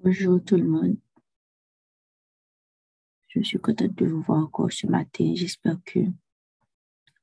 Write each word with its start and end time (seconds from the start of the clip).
Bonjour 0.00 0.38
tout 0.44 0.56
le 0.56 0.62
monde. 0.62 0.96
Je 3.26 3.42
suis 3.42 3.58
contente 3.58 3.96
de 3.96 4.06
vous 4.06 4.22
voir 4.22 4.44
encore 4.44 4.70
ce 4.70 4.86
matin. 4.86 5.32
J'espère 5.34 5.76
que 5.84 5.98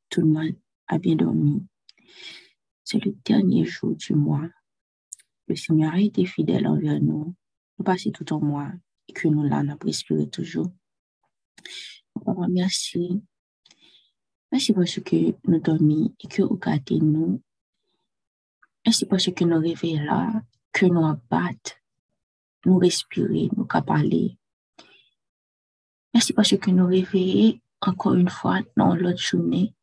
tout 0.10 0.20
le 0.20 0.28
monde 0.28 0.56
a 0.88 0.98
bien 0.98 1.16
dormi. 1.16 1.66
C'est 2.84 3.04
le 3.04 3.14
dernier 3.24 3.64
jour 3.64 3.96
du 3.96 4.14
mois. 4.14 4.50
Le 5.48 5.56
Seigneur 5.56 5.94
a 5.94 6.02
été 6.02 6.26
fidèle 6.26 6.68
envers 6.68 7.00
nous. 7.00 7.34
Nous 7.78 7.86
passons 7.86 8.12
tout 8.12 8.36
un 8.36 8.40
mois 8.40 8.74
et 9.08 9.14
que 9.14 9.30
nous 9.30 9.44
l'avons 9.44 9.78
respiré 9.82 10.28
toujours. 10.28 10.70
Papa, 12.26 12.48
merci. 12.50 13.24
Merci 14.52 14.74
parce 14.74 15.00
que 15.00 15.34
nous 15.48 15.60
dormons 15.62 16.14
et 16.20 16.28
que 16.28 16.42
vous 16.42 16.58
gardez 16.58 17.00
nous. 17.00 17.42
Merci 18.86 19.06
parce 19.06 19.32
que 19.32 19.46
nous 19.46 19.62
rêvons 19.62 20.04
là, 20.04 20.44
que 20.74 20.88
nous 20.88 21.06
abattons 21.06 21.85
nous 22.66 22.78
respirer, 22.78 23.50
nous 23.56 23.66
parler. 23.66 24.38
Merci 26.14 26.34
parce 26.34 26.56
que 26.56 26.72
nous 26.72 26.88
réveillons 26.88 27.60
encore 27.82 28.14
une 28.14 28.30
fois 28.30 28.62
dans 28.78 28.96
l'autre 28.96 29.20
journée. 29.20 29.74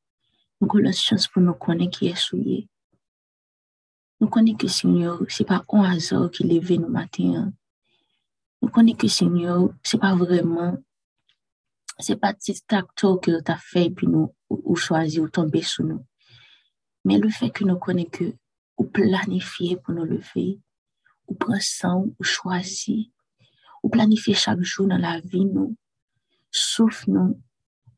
Nous 0.61 0.69
avons 0.69 0.79
la 0.79 0.93
chance 0.93 1.29
pour 1.29 1.43
nous 1.43 1.55
connaître 1.55 1.99
qui 1.99 2.09
est 2.09 2.17
souillé. 2.17 2.69
Nous 4.21 4.29
connaissons 4.29 4.57
que 4.57 4.69
Seigneur, 4.69 5.21
ce 5.29 5.43
n'est 5.43 5.47
pas 5.47 5.65
un 5.69 5.83
hasard 5.83 6.31
qui 6.31 6.45
levé 6.45 6.79
nous 6.79 6.89
matin. 6.89 7.53
Nous 8.61 8.69
connaissons 8.69 8.97
que 8.97 9.09
Seigneur, 9.09 9.69
ce 9.83 9.97
n'est 9.97 10.01
pas 10.01 10.15
vraiment, 10.15 10.79
ce 11.99 12.13
n'est 12.13 12.19
pas 12.19 12.33
petit 12.33 12.63
acteur 12.71 13.21
que 13.21 13.43
tu 13.43 13.51
as 13.51 13.59
fait 13.59 13.91
puis 13.91 14.07
nous, 14.07 14.33
ou, 14.49 14.77
choisi 14.77 15.19
ou 15.19 15.29
tomber 15.29 15.63
sur 15.63 15.85
nous. 15.85 16.07
Mais 17.05 17.19
le 17.19 17.29
fait 17.31 17.51
que 17.51 17.65
nous 17.65 17.79
connaissons 17.79 18.11
que 18.11 18.35
ou 18.79 18.85
planifié 18.85 19.77
pour 19.77 19.95
nous 19.95 20.05
lever, 20.05 20.61
ou 21.33 21.35
prend 21.35 22.05
ou 22.19 22.23
choisi, 22.23 23.11
ou 23.83 23.89
planifier 23.89 24.35
chaque 24.35 24.63
jour 24.63 24.87
dans 24.87 24.99
la 24.99 25.21
vie 25.21 25.47
nous, 25.47 25.77
souffle 26.51 27.11
nous, 27.11 27.41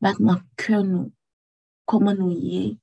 battement 0.01 0.37
cœur 0.55 0.83
nous, 0.83 1.11
comment 1.85 2.13
nous 2.13 2.31
y 2.31 2.67
est, 2.67 2.77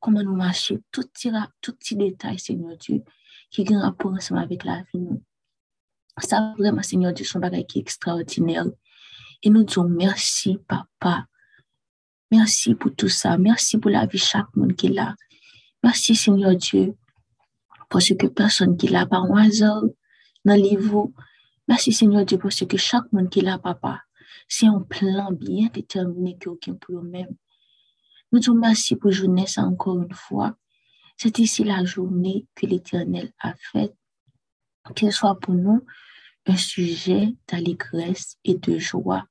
comment 0.00 0.22
nous 0.22 0.34
marcher, 0.34 0.80
tout 0.90 1.02
petit 1.12 1.96
détail, 1.96 2.38
Seigneur 2.38 2.76
Dieu, 2.78 3.02
qui 3.50 3.62
a 3.62 3.76
un 3.76 3.82
rapport 3.82 4.12
ensemble 4.12 4.40
avec 4.40 4.64
la 4.64 4.82
vie 4.92 5.00
nous. 5.00 5.22
Ça, 6.18 6.54
vraiment, 6.58 6.82
Seigneur 6.82 7.12
Dieu, 7.12 7.24
son 7.24 7.38
bagage 7.38 7.66
qui 7.66 7.78
est 7.78 7.82
extraordinaire. 7.82 8.66
Et 9.42 9.50
nous 9.50 9.64
disons 9.64 9.88
merci, 9.88 10.58
Papa. 10.66 11.26
Merci 12.30 12.74
pour 12.74 12.94
tout 12.94 13.08
ça. 13.08 13.36
Merci 13.36 13.78
pour 13.78 13.90
la 13.90 14.08
chaque 14.14 14.54
monde 14.56 14.74
qui 14.74 14.86
est 14.86 14.90
là. 14.90 15.14
Merci, 15.82 16.14
Seigneur 16.14 16.54
Dieu, 16.56 16.96
parce 17.92 18.08
que 18.14 18.26
personne 18.26 18.78
qui 18.78 18.88
l'a 18.88 19.04
par 19.04 19.30
hasard 19.36 19.82
dans 20.46 20.54
livre. 20.54 21.12
Merci 21.68 21.92
Seigneur 21.92 22.24
Dieu 22.24 22.38
parce 22.38 22.64
que 22.64 22.78
chaque 22.78 23.12
monde 23.12 23.28
qui 23.28 23.42
là, 23.42 23.58
papa, 23.58 24.00
c'est 24.48 24.66
un 24.66 24.80
plan 24.80 25.30
bien 25.30 25.68
déterminé 25.68 26.38
que 26.38 26.48
aucun 26.48 26.72
pour 26.72 27.00
eux-mêmes. 27.00 27.36
Nous 28.32 28.40
te 28.40 28.50
remercions 28.50 28.96
pour 28.96 29.10
journée 29.10 29.44
encore 29.58 30.00
une 30.00 30.14
fois. 30.14 30.56
C'est 31.18 31.38
ici 31.38 31.64
la 31.64 31.84
journée 31.84 32.46
que 32.54 32.64
l'Éternel 32.64 33.30
a 33.38 33.54
faite. 33.56 33.94
Qu'elle 34.96 35.12
soit 35.12 35.38
pour 35.38 35.52
nous 35.54 35.84
un 36.46 36.56
sujet 36.56 37.36
d'allégresse 37.46 38.38
et 38.42 38.54
de 38.54 38.78
joie. 38.78 39.26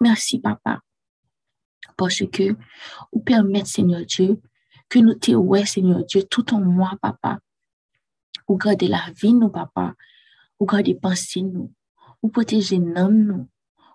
Merci, 0.00 0.40
papa, 0.40 0.80
parce 1.96 2.22
que 2.32 2.56
vous 3.12 3.20
permettez, 3.20 3.66
Seigneur 3.66 4.04
Dieu, 4.06 4.40
que 4.88 4.98
nous 4.98 5.14
te 5.14 5.32
ouais, 5.32 5.66
Seigneur 5.66 6.04
Dieu, 6.04 6.22
tout 6.24 6.54
en 6.54 6.60
moi, 6.60 6.92
papa. 7.00 7.40
Ou 8.48 8.56
garder 8.56 8.88
la 8.88 9.02
vie, 9.16 9.34
nous, 9.34 9.48
papa. 9.48 9.94
Ou 10.60 10.66
garder 10.66 10.94
penser, 10.94 11.42
nous. 11.42 11.72
Ou 12.22 12.28
protéger 12.28 12.78
nous. 12.78 13.48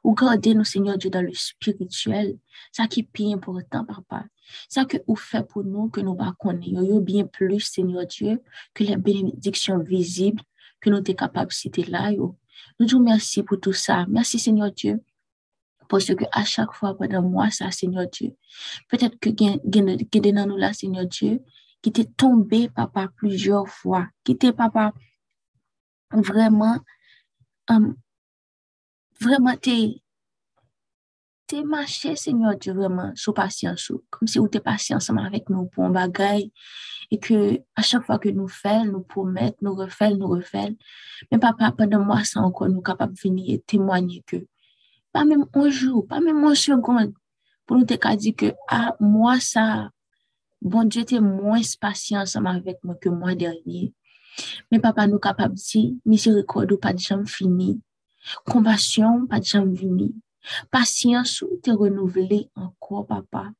Ou 0.03 0.13
garder 0.13 0.53
nous, 0.53 0.63
Seigneur 0.63 0.97
Dieu, 0.97 1.09
dans 1.09 1.21
le 1.21 1.33
spirituel. 1.33 2.37
Ça 2.71 2.87
qui 2.87 3.01
est 3.01 3.09
bien 3.13 3.35
important, 3.35 3.85
papa. 3.85 4.25
Ça 4.67 4.85
que 4.85 4.97
vous 5.07 5.15
faites 5.15 5.47
pour 5.47 5.63
nous, 5.63 5.89
que 5.89 6.01
nous 6.01 6.15
va 6.15 6.33
connaître, 6.39 6.99
bien 7.01 7.25
plus, 7.25 7.61
Seigneur 7.61 8.05
Dieu, 8.05 8.41
que 8.73 8.83
les 8.83 8.97
bénédictions 8.97 9.79
visibles 9.79 10.41
que 10.79 10.89
nous 10.89 10.97
sommes 10.97 11.15
capables 11.15 11.49
de 11.49 11.53
citer 11.53 11.83
là. 11.85 12.11
Nous 12.11 12.85
disons 12.85 12.99
merci 12.99 13.43
pour 13.43 13.59
tout 13.59 13.73
ça. 13.73 14.05
Merci, 14.07 14.39
Seigneur 14.39 14.71
Dieu, 14.71 15.01
parce 15.89 16.13
que 16.13 16.23
à 16.31 16.45
chaque 16.45 16.73
fois 16.73 16.95
pendant 16.95 17.23
moi, 17.23 17.49
ça, 17.49 17.71
Seigneur 17.71 18.07
Dieu, 18.07 18.35
peut-être 18.89 19.17
que 19.19 20.31
dans 20.31 20.47
nous 20.47 20.57
là, 20.57 20.71
Seigneur 20.71 21.05
Dieu, 21.05 21.41
qui 21.81 21.91
t'est 21.91 22.15
tombé, 22.15 22.69
papa, 22.69 23.09
plusieurs 23.15 23.67
fois, 23.67 24.07
qui 24.23 24.37
t'est, 24.37 24.53
papa, 24.53 24.93
vraiment, 26.11 26.77
um, 27.69 27.95
vraiment, 29.19 29.55
t'es, 29.55 30.01
t'es 31.47 31.63
marché, 31.63 32.15
Seigneur 32.15 32.55
Dieu, 32.57 32.73
vraiment, 32.73 33.11
sous 33.15 33.33
patience, 33.33 33.91
comme 34.09 34.27
si 34.27 34.39
vous 34.39 34.47
patient 34.47 34.97
ensemble 34.97 35.21
avec 35.25 35.49
nous 35.49 35.65
pour 35.67 35.85
un 35.85 35.89
bagage, 35.89 36.43
et 37.11 37.17
que 37.17 37.59
à 37.75 37.81
chaque 37.81 38.03
fois 38.03 38.19
que 38.19 38.29
nous 38.29 38.47
faisons, 38.47 38.85
nous 38.85 39.01
promettons, 39.01 39.57
nous 39.61 39.75
refaisons, 39.75 40.17
nous 40.17 40.27
refaisons. 40.27 40.77
Mais 41.31 41.39
papa, 41.39 41.71
pendant 41.71 42.05
moi, 42.05 42.23
ça 42.23 42.41
encore, 42.41 42.69
nous 42.69 42.81
capables 42.81 43.15
de 43.15 43.19
venir 43.19 43.55
et 43.55 43.59
témoigner 43.59 44.23
que 44.27 44.45
pas 45.19 45.25
même 45.25 45.45
un 45.53 45.69
jour, 45.69 46.07
pas 46.07 46.21
même 46.21 46.45
un 46.45 46.55
seconde, 46.55 47.13
pour 47.65 47.75
nous 47.75 47.83
te 47.83 48.15
dire 48.15 48.35
que, 48.37 48.53
ah, 48.69 48.95
moi, 49.01 49.37
ça, 49.41 49.89
bon 50.61 50.85
Dieu 50.85 51.01
était 51.01 51.19
moins 51.19 51.59
patient 51.81 52.23
avec 52.45 52.77
moi 52.85 52.95
que 52.95 53.09
moi 53.09 53.35
dernier. 53.35 53.93
Mais 54.71 54.79
papa, 54.79 55.07
nous 55.07 55.19
capables 55.19 55.55
dire, 55.55 55.91
miséricorde, 56.05 56.73
pas 56.79 56.93
de 56.93 56.99
jamais 56.99 57.25
fini. 57.27 57.81
Compassion, 58.45 59.27
pas 59.27 59.41
de 59.41 59.43
jamais 59.43 59.75
fini. 59.75 60.15
Patience, 60.71 61.43
te 61.61 61.71
renouvelée 61.71 62.49
encore, 62.55 63.05
papa. 63.05 63.51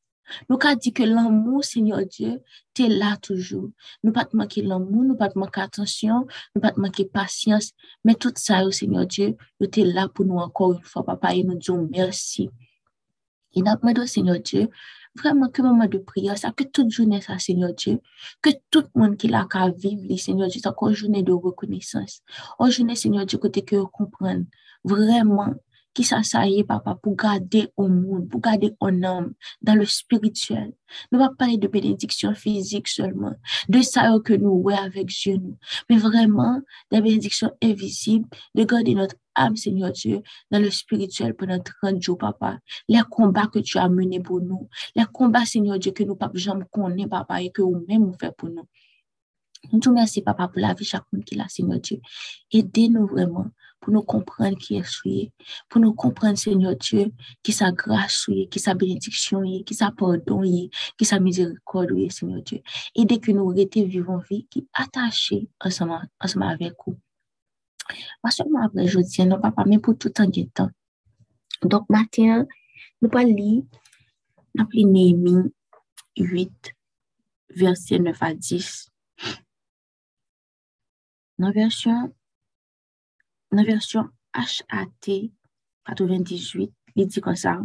Nous 0.50 0.58
avons 0.62 0.76
dit 0.76 0.94
que 0.94 1.04
l'amour, 1.04 1.64
Seigneur 1.64 2.06
Dieu, 2.06 2.42
tu 2.74 2.84
es 2.84 2.90
là 2.90 3.18
toujours. 3.18 3.70
Nous 4.04 4.12
pas 4.12 4.28
manquer 4.34 4.62
l'amour, 4.62 5.04
nous 5.04 5.16
pas 5.16 5.30
manquer 5.36 5.62
attention, 5.62 6.28
nous 6.56 6.62
pas 6.62 6.74
manquer 6.78 7.06
patience. 7.06 7.72
Mais 8.04 8.16
tout 8.16 8.34
ça, 8.36 8.60
Seigneur 8.72 9.06
Dieu, 9.06 9.36
tu 9.72 9.82
es 9.82 9.86
là 9.86 10.08
pour 10.08 10.26
nous 10.26 10.38
encore 10.38 10.74
une 10.74 10.84
fois, 10.84 11.04
papa, 11.04 11.34
et 11.34 11.44
nous 11.44 11.56
disons 11.56 11.88
merci. 11.92 12.50
Et 13.54 13.62
nous 13.62 13.76
demandons, 13.76 14.06
Seigneur 14.06 14.40
Dieu, 14.40 14.70
vraiment 15.16 15.50
que 15.50 15.62
moment 15.62 15.88
de 15.88 15.98
prière, 15.98 16.38
ça, 16.38 16.52
que 16.52 16.64
toute 16.64 16.92
journée, 16.92 17.22
ça, 17.22 17.40
Seigneur 17.40 17.74
Dieu, 17.74 18.00
que 18.42 18.52
tout 18.70 18.84
le 18.94 19.02
monde 19.02 19.18
qui 19.18 19.28
l'a 19.28 19.48
qu'à 19.50 19.70
vivre, 19.70 20.18
Seigneur 20.18 20.48
Dieu, 20.48 20.62
encore 20.66 20.90
une 20.90 20.96
journée 20.96 21.24
de 21.24 21.32
reconnaissance. 21.32 22.22
Une 22.60 22.70
journée, 22.70 22.96
Seigneur 22.96 23.26
Dieu, 23.26 23.38
côté 23.38 23.64
que 23.64 23.84
comprendre 23.84 24.46
vraiment 24.84 25.54
qui 25.94 26.04
est, 26.04 26.64
papa, 26.64 26.96
pour 27.02 27.16
garder 27.16 27.68
au 27.76 27.88
monde, 27.88 28.30
pour 28.30 28.42
garder 28.42 28.74
un 28.82 29.04
homme 29.04 29.34
dans 29.62 29.76
le 29.76 29.86
spirituel. 29.86 30.74
Ne 31.12 31.18
va 31.18 31.30
pas 31.30 31.36
parler 31.36 31.58
de 31.58 31.68
bénédiction 31.68 32.34
physique 32.34 32.88
seulement, 32.88 33.34
de 33.68 33.82
ça 33.82 34.16
que 34.24 34.34
nous, 34.34 34.52
ouais, 34.52 34.76
avec 34.78 35.08
Dieu, 35.08 35.38
mais 35.90 35.98
vraiment 35.98 36.62
des 36.92 37.02
bénédictions 37.02 37.52
invisibles, 37.62 38.28
de 38.56 38.64
garder 38.64 38.96
notre 38.96 39.16
âme, 39.36 39.56
Seigneur 39.56 39.92
Dieu, 39.92 40.22
dans 40.52 40.60
le 40.60 40.70
spirituel 40.70 41.34
pendant 41.34 41.60
30 41.60 42.02
jours, 42.02 42.18
papa. 42.18 42.60
Les 42.88 43.02
combats 43.10 43.48
que 43.48 43.60
tu 43.60 43.78
as 43.78 43.90
menés 43.90 44.20
pour 44.20 44.42
nous, 44.42 44.70
les 44.96 45.06
combats, 45.06 45.46
Seigneur 45.46 45.80
Dieu, 45.80 45.92
que 45.92 46.04
nous, 46.04 46.16
pas 46.16 46.32
jamais 46.34 46.66
connaître, 46.72 47.10
papa, 47.10 47.42
et 47.42 47.52
que 47.52 47.62
vous-même 47.62 48.06
vous 48.06 48.16
faites 48.20 48.36
pour 48.36 48.50
nous. 48.50 48.68
Nous 49.72 49.80
te 49.80 49.90
remercions, 49.90 50.24
papa, 50.24 50.48
pour 50.48 50.62
la 50.62 50.74
vie 50.74 50.86
chaque 50.86 51.06
monde 51.12 51.24
qui 51.24 51.36
l'a, 51.36 51.48
Seigneur 51.48 51.80
Dieu. 51.80 52.00
Aidez-nous 52.52 53.08
vraiment 53.08 53.48
pour 53.80 53.94
nous 53.94 54.02
comprendre 54.02 54.58
qui 54.58 54.76
est 54.76 54.84
souillé, 54.84 55.32
pour 55.70 55.82
nous 55.82 55.94
comprendre, 55.94 56.38
Seigneur 56.38 56.76
Dieu, 56.76 57.12
qui 57.44 57.52
sa 57.52 57.72
grâce 57.72 58.14
souillé, 58.14 58.48
qui 58.48 58.60
sa 58.60 58.74
bénédiction 58.74 59.44
qui 59.66 59.74
sa 59.74 59.92
pardon 59.92 60.42
qui 60.98 61.06
sa 61.06 61.20
miséricorde 61.20 61.92
Seigneur 62.10 62.42
Dieu. 62.42 62.62
Aidez 62.96 63.20
que 63.20 63.32
nous 63.32 63.48
restions 63.48 63.86
vivons 63.86 64.18
vie 64.30 64.48
qui 64.50 64.68
attachée 64.74 65.50
ensemble, 65.60 66.10
ensemble 66.20 66.46
avec 66.46 66.74
vous. 66.86 66.98
Pas 68.22 68.32
seulement 68.32 68.64
après, 68.64 68.88
je 68.88 69.00
dis, 69.00 69.26
non, 69.26 69.40
papa, 69.40 69.64
mais 69.66 69.80
pour 69.80 69.98
tout 69.98 70.12
en 70.20 70.30
temps. 70.30 70.70
Donc, 71.64 71.90
matin, 71.90 72.46
nous 73.02 73.10
allons 73.14 73.36
lire, 73.36 73.64
nous 74.56 74.68
allons 74.74 74.92
Néhémie 74.92 75.54
8, 76.18 76.52
verset 77.56 78.00
9 78.00 78.18
à 78.22 78.34
10. 78.34 78.90
Dans 81.40 81.54
version, 81.54 82.14
version 83.54 84.10
HAT 84.34 85.32
98, 85.86 86.70
il 86.98 87.08
dit 87.08 87.22
comme 87.22 87.38
ça. 87.38 87.62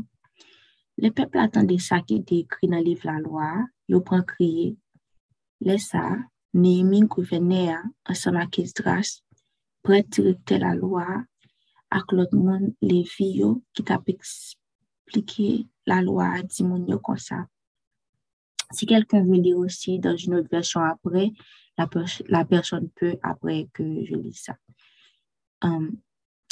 Le 0.97 1.11
peuple 1.11 1.39
attendait 1.39 1.79
ça 1.79 2.01
qui 2.01 2.15
était 2.15 2.37
écrit 2.37 2.69
dans 2.69 2.77
le 2.77 2.85
livre 2.85 3.07
la 3.07 3.19
loi. 3.19 3.67
Il 3.89 4.01
prend 4.01 4.23
crier. 4.23 4.77
Laisse 5.61 5.89
ça, 5.89 6.19
Néhémie 6.53 7.01
gouverneur 7.01 7.83
ensemble 8.07 8.37
avec 8.37 8.61
Esdras, 8.61 9.23
prêtre 9.83 10.21
directeur 10.21 10.61
la 10.61 10.77
loi, 10.77 11.25
avec 11.91 12.13
l'autre 12.13 12.37
monde, 12.37 12.77
les 12.81 13.03
qui 13.03 13.83
t'a 13.85 14.01
expliqué 14.07 15.67
la 15.85 16.01
loi, 16.01 16.43
dit 16.45 16.63
mon 16.63 16.99
comme 16.99 17.19
ça. 17.19 17.49
Si 18.71 18.87
quelqu'un 18.87 19.25
veut 19.25 19.35
lire 19.35 19.59
aussi 19.59 19.99
dans 19.99 20.17
une 20.17 20.37
autre 20.37 20.49
version 20.49 20.81
après, 20.81 21.33
la, 21.77 22.45
personne 22.45 22.89
peut 22.91 23.17
après 23.23 23.69
que 23.73 24.05
je 24.05 24.15
lis 24.15 24.35
ça. 24.35 24.57
um, 25.63 25.97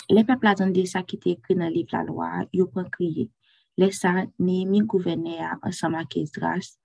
les 0.08 0.24
peuples 0.24 0.46
attendaient 0.46 0.86
ça 0.86 1.02
qui 1.02 1.16
était 1.16 1.30
écrit 1.30 1.54
dans 1.54 1.66
le 1.66 1.72
livre 1.72 1.90
la 1.92 2.02
loi, 2.02 2.44
ils 2.52 2.62
ont 2.62 2.84
crié. 2.90 3.30
Les 3.76 3.92
ça, 3.92 4.24
Néhémie 4.38 4.80
gouverneur 4.80 5.56
ensemble 5.62 5.96
avec 5.96 6.16
Esdras, 6.16 6.76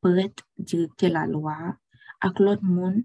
prêtre 0.00 0.44
directeur 0.58 1.10
la 1.10 1.26
loi, 1.26 1.76
avec 2.20 2.38
l'autre 2.40 2.64
monde, 2.64 3.02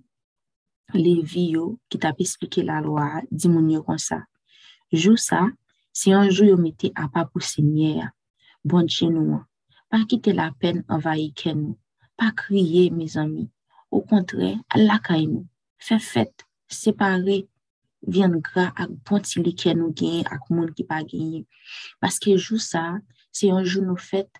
les 0.93 1.21
vieux 1.21 1.77
qui 1.89 1.99
t'a 1.99 2.13
expliqué 2.17 2.63
la 2.63 2.81
loi, 2.81 3.21
dit 3.29 3.49
mon 3.49 3.83
comme 3.83 3.97
ça. 3.97 4.23
Jour 4.91 5.19
ça, 5.19 5.47
si 5.91 6.13
un 6.13 6.29
jour 6.29 6.55
vous 6.55 6.61
mettez 6.61 6.91
à 6.95 7.07
pas 7.09 7.25
pour 7.25 7.43
Seigneur, 7.43 8.07
bon 8.63 8.87
chez 8.87 9.09
nous, 9.09 9.43
pas 9.89 10.05
quitter 10.05 10.33
la 10.33 10.51
peine 10.59 10.83
envahir 10.87 11.33
nous, 11.55 11.77
pas 12.15 12.31
crier 12.31 12.89
mes 12.89 13.17
amis. 13.17 13.51
Au 13.91 14.01
contraire, 14.01 14.57
Allah 14.69 14.99
nous, 15.09 15.45
fait 15.77 15.99
fête, 15.99 16.45
séparer, 16.67 17.47
vient 18.05 18.29
gras 18.29 18.73
avec 18.75 18.97
bon 19.03 19.19
tili 19.19 19.55
qui 19.55 19.73
nous 19.75 19.91
gagne, 19.91 20.25
avec 20.25 20.49
monde 20.49 20.73
qui 20.73 20.83
pas 20.83 21.03
gagné. 21.03 21.45
Parce 21.99 22.19
que 22.19 22.37
jour 22.37 22.59
ça, 22.59 22.97
c'est 23.31 23.51
un 23.51 23.63
jour 23.63 23.83
nous 23.83 23.97
fête 23.97 24.33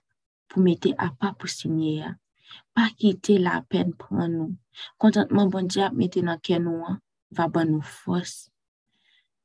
pour 0.47 0.61
mettre 0.61 0.89
à 0.97 1.09
pas 1.09 1.33
pour 1.33 1.49
Seigneur. 1.49 2.13
Pas 2.73 2.89
quitter 2.95 3.38
la 3.38 3.61
peine 3.61 3.94
pour 3.94 4.17
nous. 4.17 4.55
Contentement, 4.97 5.47
bon 5.47 5.65
Dieu, 5.65 5.83
mettez 5.93 6.21
dans 6.21 6.38
le 6.45 6.59
nous, 6.59 6.83
va 7.31 7.47
bonne 7.47 7.71
nous 7.71 7.81
force. 7.81 8.50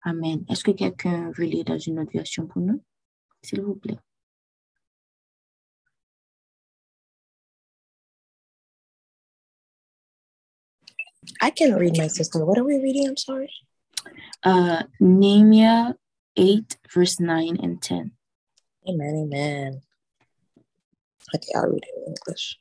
Amen. 0.02 0.44
Est-ce 0.48 0.64
que 0.64 0.72
quelqu'un 0.72 1.30
veut 1.30 1.44
lire 1.44 1.64
dans 1.64 1.78
une 1.78 2.00
autre 2.00 2.12
version 2.12 2.46
pour 2.46 2.62
nous? 2.62 2.82
S'il 3.42 3.62
vous 3.62 3.74
plaît. 3.74 3.98
I 11.40 11.50
can 11.50 11.74
read 11.74 11.96
my 11.96 12.08
sister. 12.08 12.44
What 12.44 12.58
are 12.58 12.64
we 12.64 12.76
reading? 12.80 13.08
I'm 13.08 13.16
sorry. 13.16 13.50
Uh, 14.42 14.82
Nehemiah 15.00 15.94
8, 16.36 16.76
verse 16.92 17.20
9 17.20 17.58
and 17.62 17.80
10. 17.80 18.12
Amen, 18.88 19.14
amen. 19.26 19.80
Okay, 21.34 21.52
I'll 21.54 21.68
read 21.68 21.84
it 21.84 21.94
in 21.96 22.14
English. 22.14 22.58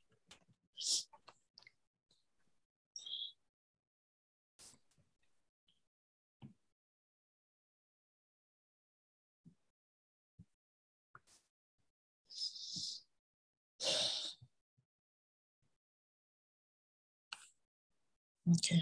Okay. 18.52 18.82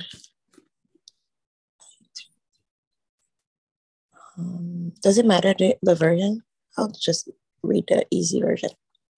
Um, 4.37 4.93
does 5.01 5.17
it 5.17 5.25
matter 5.25 5.53
the, 5.57 5.75
the 5.81 5.95
version? 5.95 6.43
I'll 6.77 6.91
just 6.91 7.29
read 7.61 7.85
the 7.87 8.05
easy 8.09 8.41
version. 8.41 8.69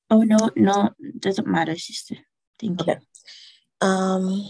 Oh 0.09 0.21
no, 0.23 0.49
no, 0.55 0.89
doesn't 1.19 1.47
matter, 1.47 1.77
sister. 1.77 2.15
Thank 2.59 2.81
okay. 2.81 2.97
you. 3.81 3.87
Um, 3.87 4.45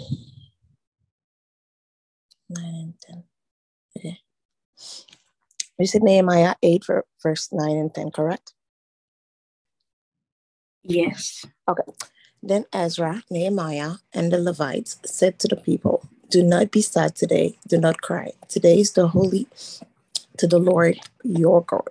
nine 2.50 2.76
and 2.76 2.94
ten. 3.02 3.24
Okay. 3.98 4.20
You 5.78 5.88
said 5.88 6.04
Nehemiah 6.04 6.56
eight, 6.64 6.86
verse 7.22 7.50
nine 7.52 7.78
and 7.78 7.94
ten, 7.94 8.12
correct? 8.12 8.54
Yes. 10.84 11.46
Okay. 11.68 11.84
Then 12.44 12.66
Ezra, 12.74 13.24
Nehemiah, 13.30 13.96
and 14.14 14.32
the 14.32 14.40
Levites 14.40 14.98
said 15.06 15.38
to 15.40 15.48
the 15.48 15.56
people, 15.56 16.04
Do 16.30 16.44
not 16.44 16.72
be 16.72 16.82
sad 16.82 17.16
today, 17.16 17.58
do 17.68 17.78
not 17.78 18.02
cry. 18.02 18.32
Today 18.48 18.80
is 18.80 18.94
the 18.94 19.08
holy 19.10 19.48
to 20.38 20.48
the 20.48 20.60
Lord 20.60 21.00
your 21.24 21.62
God. 21.62 21.90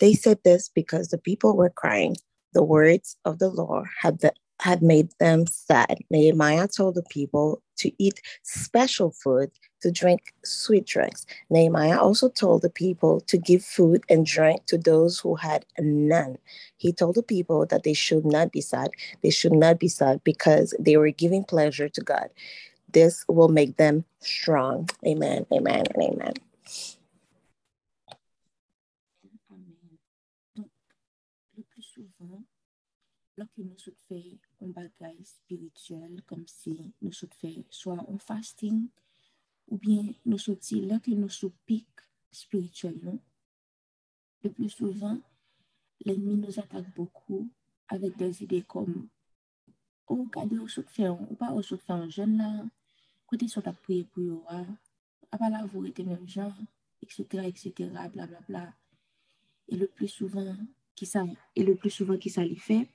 They 0.00 0.12
said 0.12 0.40
this 0.44 0.68
because 0.68 1.08
the 1.08 1.18
people 1.18 1.56
were 1.56 1.70
crying. 1.70 2.16
The 2.52 2.62
words 2.62 3.16
of 3.24 3.38
the 3.38 3.48
Lord 3.48 3.86
had, 4.00 4.20
the, 4.20 4.32
had 4.60 4.82
made 4.82 5.10
them 5.18 5.46
sad. 5.46 5.98
Nehemiah 6.10 6.68
told 6.68 6.94
the 6.94 7.04
people 7.10 7.62
to 7.78 7.90
eat 7.98 8.20
special 8.42 9.12
food, 9.12 9.50
to 9.80 9.90
drink 9.90 10.34
sweet 10.44 10.86
drinks. 10.86 11.26
Nehemiah 11.50 11.98
also 11.98 12.28
told 12.28 12.62
the 12.62 12.70
people 12.70 13.20
to 13.22 13.38
give 13.38 13.64
food 13.64 14.04
and 14.08 14.26
drink 14.26 14.66
to 14.66 14.78
those 14.78 15.18
who 15.20 15.36
had 15.36 15.64
none. 15.78 16.38
He 16.76 16.92
told 16.92 17.14
the 17.14 17.22
people 17.22 17.66
that 17.66 17.82
they 17.82 17.94
should 17.94 18.24
not 18.24 18.52
be 18.52 18.60
sad. 18.60 18.90
They 19.22 19.30
should 19.30 19.52
not 19.52 19.78
be 19.78 19.88
sad 19.88 20.22
because 20.24 20.74
they 20.78 20.96
were 20.96 21.10
giving 21.10 21.44
pleasure 21.44 21.88
to 21.88 22.00
God. 22.00 22.30
This 22.90 23.24
will 23.28 23.48
make 23.48 23.76
them 23.76 24.04
strong. 24.20 24.88
Amen, 25.06 25.46
amen, 25.52 25.84
and 25.94 26.02
amen. 26.02 26.34
lorsque 33.38 33.58
nous 33.58 33.78
souhaitons 33.78 34.02
faire 34.08 34.38
un 34.62 34.68
bagage 34.68 35.24
spirituel, 35.24 36.22
comme 36.26 36.46
si 36.46 36.92
nous 37.00 37.12
souhaitons 37.12 37.36
faire 37.38 37.64
soit 37.70 38.04
un 38.08 38.18
fasting, 38.18 38.88
ou 39.68 39.78
bien 39.78 40.02
nous 40.26 40.38
souhaitons, 40.38 40.86
lorsque 40.88 41.08
nous 41.08 41.28
sommes 41.28 41.52
pic 41.66 41.86
spirituellement, 42.30 43.18
le 44.42 44.50
plus 44.50 44.70
souvent, 44.70 45.18
l'ennemi 46.04 46.36
nous 46.36 46.58
attaque 46.58 46.94
beaucoup 46.94 47.48
avec 47.88 48.16
des 48.16 48.42
idées 48.42 48.62
comme 48.62 49.08
Oh, 50.10 50.24
regardez, 50.24 50.58
on 50.58 50.66
souhaite 50.66 50.88
faire, 50.88 51.20
ou 51.20 51.34
pas, 51.34 51.52
on 51.52 51.60
souhaite 51.60 51.82
faire 51.82 51.96
un 51.96 52.08
jeune 52.08 52.38
là, 52.38 52.64
côté 53.26 53.46
sont 53.46 53.66
à 53.68 53.72
prier 53.72 54.04
pour 54.04 54.22
eux, 54.22 54.42
à 55.30 55.50
là, 55.50 55.66
vous 55.66 55.84
êtes 55.84 55.98
même 55.98 56.26
gens, 56.26 56.54
etc., 57.02 57.24
etc., 57.46 57.72
blablabla. 57.76 58.26
Bla, 58.26 58.40
bla. 58.48 58.72
Et 59.68 59.76
le 59.76 59.86
plus 59.86 60.08
souvent, 60.08 60.56
qui 60.94 61.04
ça, 61.04 61.26
et 61.54 61.62
le 61.62 61.74
plus 61.74 61.90
souvent, 61.90 62.16
qui 62.16 62.30
ça 62.30 62.42
lui 62.42 62.56
fait, 62.56 62.88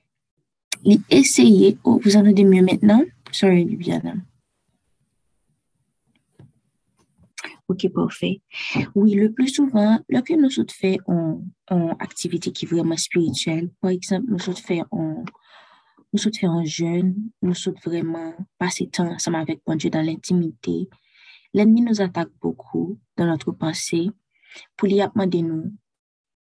Essayez. 1.08 1.78
Oh, 1.84 2.00
vous 2.02 2.16
entendez 2.16 2.44
mieux 2.44 2.62
maintenant? 2.62 3.02
Sorry, 3.32 3.64
Bibiana. 3.64 4.16
Ok, 7.68 7.88
parfait. 7.94 8.42
Oui, 8.94 9.14
le 9.14 9.32
plus 9.32 9.48
souvent, 9.48 9.98
lorsque 10.10 10.30
nous 10.30 10.50
faisons 10.50 10.66
fait 10.68 10.98
une 11.06 11.50
activité 11.98 12.52
qui 12.52 12.66
est 12.66 12.68
vraiment 12.68 12.96
spirituelle, 12.96 13.70
par 13.80 13.90
exemple, 13.90 14.26
nous 14.28 14.38
faisons 14.38 14.56
fait 14.56 14.82
un, 14.92 15.24
nous 16.12 16.18
fait 16.18 16.46
un 16.46 16.64
jeûne, 16.64 17.14
nous 17.40 17.54
faisons 17.54 17.74
vraiment 17.84 18.34
passer 18.58 18.86
temps 18.88 19.10
ensemble 19.10 19.38
avec 19.38 19.62
bon 19.66 19.76
Dieu 19.76 19.88
dans 19.88 20.02
l'intimité. 20.02 20.88
L'ennemi 21.54 21.80
nous 21.80 22.02
attaque 22.02 22.30
beaucoup 22.40 22.98
dans 23.16 23.26
notre 23.26 23.52
pensée 23.52 24.10
pour 24.76 24.88
lui 24.88 24.96
demander 24.96 25.42
nous, 25.42 25.72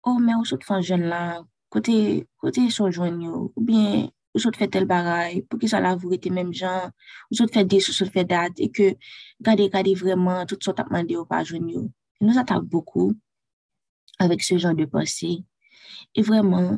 oh, 0.03 0.17
mais 0.21 0.33
on 0.35 0.43
fait 0.43 0.57
un 0.69 0.81
jeûne 0.81 1.03
là, 1.03 1.43
côté, 1.69 2.27
côté 2.37 2.69
son 2.69 2.89
ou 2.89 3.61
bien 3.61 4.09
ou 4.33 4.39
soit 4.39 4.55
fait 4.55 4.67
tel 4.67 4.85
bagaille, 4.85 5.41
pour 5.43 5.59
que 5.59 5.67
ça 5.67 5.79
la 5.79 5.95
vous 5.95 6.13
était 6.13 6.29
même 6.29 6.53
gens, 6.53 6.89
ou 7.31 7.35
soit 7.35 7.51
fait 7.51 7.65
des, 7.65 7.77
ou 7.77 7.91
soit 7.91 8.09
fait 8.09 8.25
date, 8.25 8.53
et 8.57 8.69
que, 8.69 8.95
gardez, 9.41 9.69
gardez 9.69 9.95
vraiment, 9.95 10.45
tout 10.45 10.57
ça 10.61 10.73
t'a 10.73 10.83
demandé 10.83 11.15
au 11.15 11.27
Il 11.31 11.89
nous 12.21 12.37
attaque 12.37 12.63
beaucoup 12.63 13.13
avec 14.19 14.43
ce 14.43 14.57
genre 14.57 14.75
de 14.75 14.85
pensée. 14.85 15.43
Et 16.15 16.21
vraiment, 16.21 16.77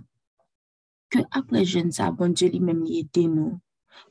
que 1.10 1.20
après 1.32 1.66
jeune 1.66 1.92
ça, 1.92 2.12
bon 2.12 2.32
Dieu 2.32 2.50
lui-même 2.50 2.86
y 2.86 3.00
aide 3.00 3.30
nous, 3.30 3.60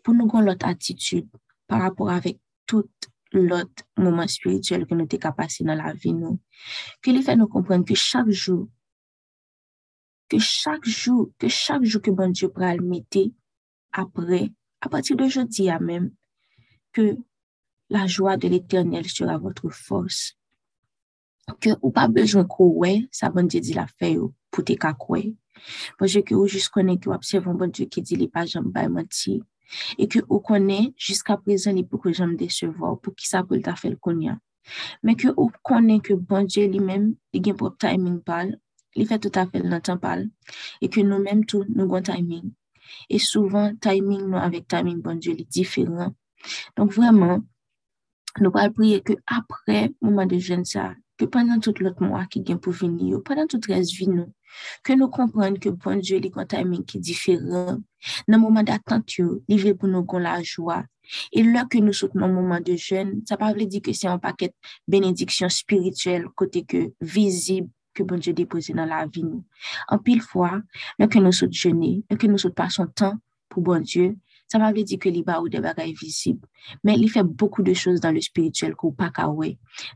pour 0.02 0.14
nous 0.14 0.26
avoir 0.26 0.42
l'autre 0.42 0.66
attitude 0.66 1.28
par 1.66 1.80
rapport 1.80 2.11
avec 2.11 2.38
tout 2.66 2.88
l'autre 3.32 3.85
moment 3.97 4.26
spirituel 4.26 4.87
que 4.87 4.94
nous 4.94 5.02
avons 5.02 5.18
capacité 5.18 5.64
dans 5.64 5.75
la 5.75 5.92
vie, 5.92 6.12
nous. 6.12 6.40
Que 7.00 7.11
lui 7.11 7.23
fait 7.23 7.37
nous 7.37 7.47
comprendre 7.47 7.85
que 7.85 7.94
chaque 7.94 8.30
jour, 8.30 8.68
ke 10.30 10.38
chak 10.38 10.87
jou, 10.87 11.30
ke 11.42 11.50
chak 11.50 11.82
jou 11.82 12.00
ke 12.02 12.14
bon 12.14 12.32
Diyo 12.32 12.50
pral 12.54 12.80
mette 12.84 13.26
apre, 13.90 14.46
apati 14.84 15.16
de 15.18 15.26
jodi 15.26 15.66
a 15.72 15.80
mem, 15.82 16.10
ke 16.94 17.16
la 17.90 18.06
jwa 18.06 18.37
de 18.38 18.49
l'Eternel 18.52 19.10
sera 19.10 19.37
votre 19.38 19.68
force. 19.75 20.37
Ke 21.58 21.75
ou 21.80 21.90
pa 21.94 22.06
bejwen 22.06 22.46
kouwe, 22.46 22.92
sa 23.10 23.32
bon 23.34 23.50
Diyo 23.50 23.64
di 23.66 23.75
la 23.75 23.88
feyo 23.90 24.30
pou 24.54 24.62
te 24.66 24.78
kakwe. 24.78 25.32
Ponje 25.99 26.22
ke 26.25 26.37
ou 26.38 26.49
jis 26.49 26.70
konen 26.72 27.00
ki 27.00 27.10
ou 27.10 27.16
apsevan 27.16 27.58
bon 27.58 27.75
Diyo 27.75 27.90
ki 27.90 28.04
di 28.06 28.20
li 28.20 28.30
pa 28.30 28.46
jom 28.46 28.70
bay 28.75 28.87
manti, 28.92 29.40
e 29.99 30.06
ke 30.10 30.22
ou 30.28 30.38
konen 30.46 30.92
jiska 30.94 31.40
prezen 31.42 31.76
li 31.78 31.84
pou 31.87 31.99
ke 32.02 32.14
jom 32.14 32.37
desevo, 32.38 32.94
pou 33.02 33.10
ki 33.16 33.26
sa 33.26 33.42
pou 33.42 33.58
lta 33.58 33.75
fel 33.78 33.99
konya. 33.99 34.38
Men 35.02 35.18
ke 35.18 35.32
ou 35.34 35.50
konen 35.66 35.99
ke 36.04 36.14
bon 36.14 36.46
Diyo 36.46 36.70
li 36.70 36.78
men, 36.84 37.14
li 37.34 37.42
gen 37.42 37.58
prop 37.58 37.80
ta 37.82 37.90
emin 37.96 38.20
pal, 38.22 38.54
il 38.94 39.06
fait 39.06 39.18
tout 39.18 39.32
à 39.35 39.47
fait 39.47 39.61
le 39.61 39.80
temps 39.80 39.99
parle 39.99 40.28
et 40.80 40.88
que 40.88 41.00
nous-mêmes 41.00 41.44
tout 41.44 41.64
nous 41.68 41.85
avons 41.85 42.02
timing. 42.02 42.52
Et 43.09 43.18
souvent 43.18 43.73
timing 43.80 44.26
nous 44.26 44.37
avec 44.37 44.66
timing 44.68 45.00
bon 45.00 45.16
Dieu 45.18 45.32
est 45.38 45.50
différent. 45.50 46.14
Donc 46.76 46.92
vraiment 46.92 47.40
nous 48.40 48.50
allons 48.54 48.73
prier 48.73 49.00
que 49.00 49.12
après 49.26 49.92
moment 50.00 50.26
de 50.26 50.38
jeûne 50.38 50.64
ça 50.64 50.94
que 51.18 51.25
pendant 51.26 51.61
tout 51.61 51.75
mois 52.00 52.26
qui 52.26 52.42
vient 52.42 52.56
pour 52.56 52.73
venir 52.73 53.23
pendant 53.25 53.47
toute 53.47 53.66
reste 53.66 53.92
vie 53.92 54.09
nous 54.09 54.32
que 54.82 54.92
nous 54.92 55.09
comprenions 55.09 55.61
que 55.61 55.68
bon 55.68 56.00
Dieu 56.00 56.20
est 56.23 56.37
un 56.37 56.47
timing 56.47 56.82
est 56.82 56.99
différent. 56.99 57.78
Dans 57.78 57.82
le 58.26 58.38
moment 58.38 58.62
d'attente 58.62 59.18
il 59.18 59.61
veut 59.61 59.76
pour 59.76 59.88
nous 59.88 60.06
la 60.18 60.42
joie. 60.42 60.85
Et 61.32 61.42
là 61.42 61.66
que 61.68 61.78
nous 61.78 61.92
soutenons 61.92 62.26
un 62.26 62.32
moment 62.32 62.61
de 62.61 62.76
jeûne, 62.76 63.23
ça 63.28 63.37
ne 63.37 63.59
veut 63.59 63.66
dire 63.66 63.82
que 63.82 63.92
c'est 63.92 64.06
un 64.06 64.18
paquet 64.18 64.52
bénédiction 64.87 65.49
spirituelle 65.49 66.26
côté 66.35 66.64
que 66.64 66.92
visible 67.00 67.68
que 67.94 68.02
bon 68.02 68.18
Dieu 68.18 68.32
dépose 68.32 68.68
dans 68.68 68.87
la 68.87 69.06
vie 69.06 69.25
nous. 69.25 69.44
En 69.88 69.99
pile 69.99 70.20
fois, 70.20 70.62
là 70.99 71.06
que 71.06 71.18
nous 71.18 71.32
sommes 71.32 71.52
jeûner, 71.52 72.04
là 72.11 72.16
que 72.16 72.26
nous 72.26 72.38
sommes 72.38 72.52
passons 72.52 72.87
temps 72.87 73.18
pour 73.49 73.62
bon 73.62 73.82
Dieu, 73.82 74.16
ça 74.50 74.59
m'a 74.59 74.73
dire 74.73 74.99
que 74.99 75.09
les 75.09 75.23
ou 75.40 75.49
des 75.49 75.61
bagages 75.61 75.92
visibles. 76.00 76.47
Mais 76.82 76.94
il 76.97 77.09
fait 77.09 77.23
beaucoup 77.23 77.62
de 77.62 77.73
choses 77.73 78.00
dans 78.00 78.11
le 78.11 78.20
spirituel 78.20 78.75
qu'on 78.75 78.90
pas 78.90 79.11
qu'à 79.11 79.28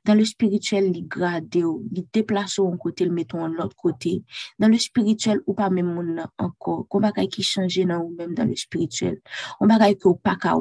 Dans 0.05 0.15
le 0.15 0.25
spirituel, 0.25 0.93
il 0.95 1.09
grade, 1.09 1.53
il 1.53 2.07
déplace 2.13 2.61
un 2.61 2.77
côté, 2.77 3.03
il 3.03 3.11
met 3.11 3.27
en 3.35 3.49
l'autre 3.49 3.75
côté. 3.75 4.23
Dans 4.61 4.69
le 4.69 4.79
spirituel, 4.79 5.41
ou 5.47 5.55
pas 5.55 5.71
même 5.71 6.25
encore. 6.39 6.87
Qu'on 6.87 7.01
bagaille 7.01 7.29
qui 7.29 7.43
change 7.43 7.85
dans 7.85 7.99
ou 7.99 8.15
même 8.17 8.35
dans 8.35 8.45
le 8.45 8.55
spirituel. 8.55 9.21
On 9.61 9.67
bagaille 9.67 9.99
qu'on 9.99 10.15
pas 10.15 10.37
qu'à 10.37 10.55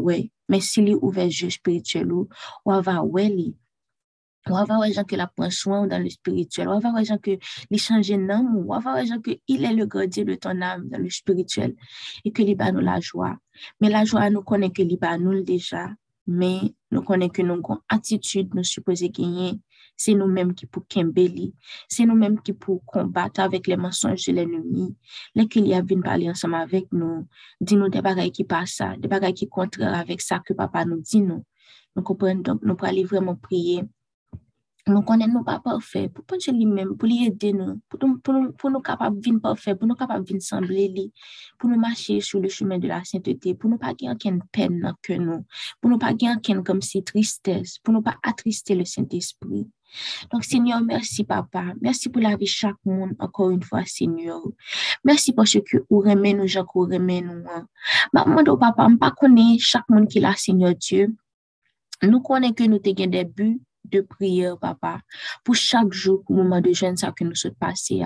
Mais 0.49 0.59
s'il 0.59 0.89
est 0.89 0.95
ouvert 0.95 1.29
jeu 1.29 1.51
spirituel 1.51 2.11
ou, 2.11 2.27
on 2.65 2.81
va 2.81 3.03
ouais 3.03 3.53
va 4.51 4.65
voir 4.65 4.81
les 4.81 4.93
gens 4.93 5.03
que 5.03 5.15
la 5.15 5.27
prend 5.27 5.49
soin 5.49 5.87
dans 5.87 6.01
le 6.01 6.09
spirituel. 6.09 6.67
On 6.67 6.79
va 6.79 6.89
voir 6.89 6.99
les 6.99 7.05
gens 7.05 7.17
que 7.17 7.37
les 7.69 7.77
changer 7.77 8.17
nom. 8.17 8.45
On 8.57 8.73
va 8.73 8.79
voir 8.79 8.97
les 8.97 9.07
gens 9.07 9.19
que 9.19 9.31
il 9.47 9.63
est 9.63 9.73
le 9.73 9.85
gardien 9.85 10.25
de 10.25 10.35
ton 10.35 10.61
âme 10.61 10.89
dans 10.89 10.99
le 10.99 11.09
spirituel 11.09 11.75
et 12.25 12.31
que 12.31 12.41
nous 12.43 12.81
la 12.81 12.99
joie. 12.99 13.37
Mais 13.79 13.89
la 13.89 14.03
joie, 14.03 14.29
nous 14.29 14.43
connaît 14.43 14.71
que 14.71 14.83
nous 14.83 15.43
déjà. 15.43 15.89
Mais 16.25 16.73
nous 16.91 17.01
connaît 17.01 17.29
que 17.29 17.41
nous 17.41 17.55
avons 17.55 17.79
attitude, 17.89 18.53
nous 18.53 18.63
supposons 18.63 19.07
gagner. 19.07 19.59
C'est 19.97 20.13
nous-mêmes 20.13 20.53
qui 20.53 20.65
pour 20.65 20.87
Kimbeli. 20.87 21.53
C'est 21.87 22.05
nous-mêmes 22.05 22.41
qui 22.41 22.53
pour 22.53 22.83
combattre 22.85 23.41
avec 23.41 23.67
les 23.67 23.77
mensonges 23.77 24.25
de 24.25 24.31
l'ennemi. 24.31 24.95
Les 25.35 25.47
qu'il 25.47 25.67
y 25.67 25.73
a 25.73 25.81
venu 25.81 26.01
parler 26.01 26.29
ensemble 26.29 26.55
avec 26.55 26.91
nous. 26.91 27.27
Dis-nous 27.61 27.89
des 27.89 28.01
bagailles 28.01 28.31
qui 28.31 28.43
passent 28.43 28.75
ça, 28.75 28.95
des 28.97 29.07
bagailles 29.07 29.33
qui 29.33 29.47
contraires 29.47 29.93
avec 29.93 30.21
ça 30.21 30.39
que 30.39 30.53
papa 30.53 30.85
nous 30.85 31.01
dit 31.01 31.21
nous. 31.21 31.45
Nous 31.95 32.03
comprenons 32.03 32.41
donc, 32.41 32.61
nous 32.63 32.75
pour 32.75 32.87
aller 32.87 33.03
vraiment 33.03 33.35
Nou 34.89 34.99
konen 35.07 35.31
nou 35.31 35.45
pa 35.47 35.61
parfè, 35.63 36.09
pou 36.11 36.25
ponche 36.27 36.51
li 36.51 36.65
mèm, 36.67 36.89
pou 36.99 37.07
li 37.07 37.21
edè 37.29 37.53
nou, 37.55 37.77
pou, 37.87 37.99
pou, 38.19 38.33
nou, 38.35 38.49
pou 38.59 38.71
nou 38.71 38.83
kapap 38.83 39.15
vin 39.23 39.37
parfè, 39.43 39.77
pou 39.79 39.87
nou 39.87 39.95
kapap 39.95 40.25
vin 40.27 40.41
semblè 40.43 40.89
li, 40.91 41.05
pou 41.55 41.71
nou 41.71 41.79
mache 41.79 42.17
sou 42.19 42.41
le 42.43 42.51
choumè 42.51 42.81
de 42.83 42.89
la 42.91 42.97
sainteté, 43.07 43.53
pou 43.55 43.71
nou 43.71 43.79
pa 43.79 43.93
gen 43.95 44.19
ken 44.19 44.41
pen 44.51 44.81
nan 44.83 44.97
ke 44.99 45.15
nou, 45.21 45.45
pou 45.79 45.87
nou 45.87 46.01
pa 46.01 46.11
gen 46.11 46.41
ken 46.43 46.65
kom 46.67 46.83
si 46.83 46.99
tristès, 47.07 47.77
pou 47.79 47.95
nou 47.95 48.03
pa 48.03 48.17
atristè 48.27 48.75
le 48.75 48.83
Saint-Esprit. 48.83 49.69
Donc, 50.31 50.43
Seigneur, 50.43 50.81
merci, 50.81 51.23
papa. 51.23 51.65
Merci 51.79 52.09
pour 52.09 52.21
la 52.21 52.35
vie 52.35 52.47
chaque 52.47 52.83
monde, 52.83 53.15
encore 53.19 53.51
une 53.51 53.61
fois, 53.61 53.85
Seigneur. 53.85 54.41
Merci 55.03 55.33
parce 55.33 55.53
que 55.53 55.77
vous 55.89 55.99
remènez 55.99 56.33
nous, 56.33 56.47
Jacques, 56.47 56.65
vous 56.73 56.81
remènez 56.81 57.21
nous. 57.21 57.43
Maman, 58.11 58.43
papa, 58.57 58.87
je 58.89 58.93
ne 58.93 59.09
connais 59.11 59.55
pas 59.55 59.57
chaque 59.59 59.87
monde 59.89 60.07
qui 60.07 60.19
l'a, 60.19 60.35
Seigneur 60.35 60.73
Dieu. 60.75 61.15
Nous 62.01 62.21
connaissons 62.21 62.53
que 62.53 62.63
nous 62.63 62.81
avons 62.83 63.11
des 63.11 63.23
buts. 63.23 63.61
De 63.85 64.01
prière, 64.01 64.57
papa, 64.57 65.01
pour 65.43 65.55
chaque 65.55 65.91
jour, 65.91 66.23
moment 66.29 66.61
de 66.61 66.71
jeûne, 66.73 66.97
ça 66.97 67.11
que 67.11 67.23
nous 67.23 67.35
sommes 67.35 67.55
passés. 67.55 68.01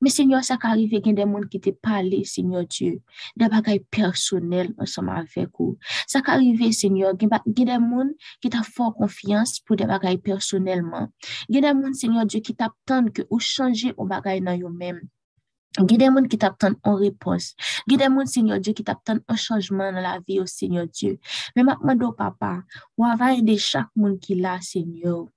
Mais 0.00 0.10
Seigneur, 0.10 0.42
ça 0.42 0.56
arrive 0.62 0.90
qu'il 0.90 1.06
y 1.06 1.20
a 1.20 1.24
des 1.24 1.32
gens 1.32 1.40
qui 1.50 1.60
te 1.60 1.70
parlé, 1.70 2.24
Seigneur 2.24 2.64
Dieu, 2.66 3.00
des 3.36 3.48
bagages 3.48 3.80
personnels 3.90 4.74
ensemble 4.78 5.10
avec 5.10 5.48
vous. 5.58 5.78
Ça 6.06 6.20
arrive, 6.26 6.72
Seigneur, 6.72 7.14
il 7.20 7.28
y 7.28 7.32
a 7.32 7.40
des 7.46 7.66
gens 7.66 8.08
qui 8.40 8.50
t'ont 8.50 8.62
fort 8.62 8.94
confiance 8.94 9.60
pour 9.60 9.76
des 9.76 9.86
bagages 9.86 10.18
personnellement. 10.18 11.08
Il 11.48 11.56
y 11.56 11.58
a 11.58 11.72
des 11.72 11.80
gens, 11.80 11.92
Seigneur 11.92 12.26
Dieu, 12.26 12.40
qui 12.40 12.54
t'attendent 12.54 13.12
que 13.12 13.22
vous 13.30 13.40
changez 13.40 13.92
vos 13.96 14.04
bagages 14.04 14.40
dans 14.40 14.58
eux-mêmes. 14.58 15.00
Gide 15.88 16.10
moun 16.12 16.28
ki 16.28 16.38
tap 16.40 16.58
tan 16.60 16.76
an 16.84 16.96
repos. 17.00 17.54
Gide 17.88 18.08
moun, 18.12 18.26
Senyor 18.26 18.60
Diyo, 18.60 18.74
ki 18.76 18.84
tap 18.84 19.04
tan 19.04 19.22
an 19.28 19.38
chanjman 19.40 19.94
nan 19.94 20.04
la 20.04 20.18
vi 20.20 20.40
yo, 20.40 20.46
Senyor 20.48 20.88
Diyo. 20.92 21.16
Men 21.56 21.70
makman 21.70 22.00
do, 22.00 22.12
Papa, 22.16 22.64
wavay 23.00 23.40
de 23.46 23.56
chak 23.56 23.88
moun 23.96 24.18
ki 24.20 24.40
la, 24.40 24.58
Senyor. 24.64 25.28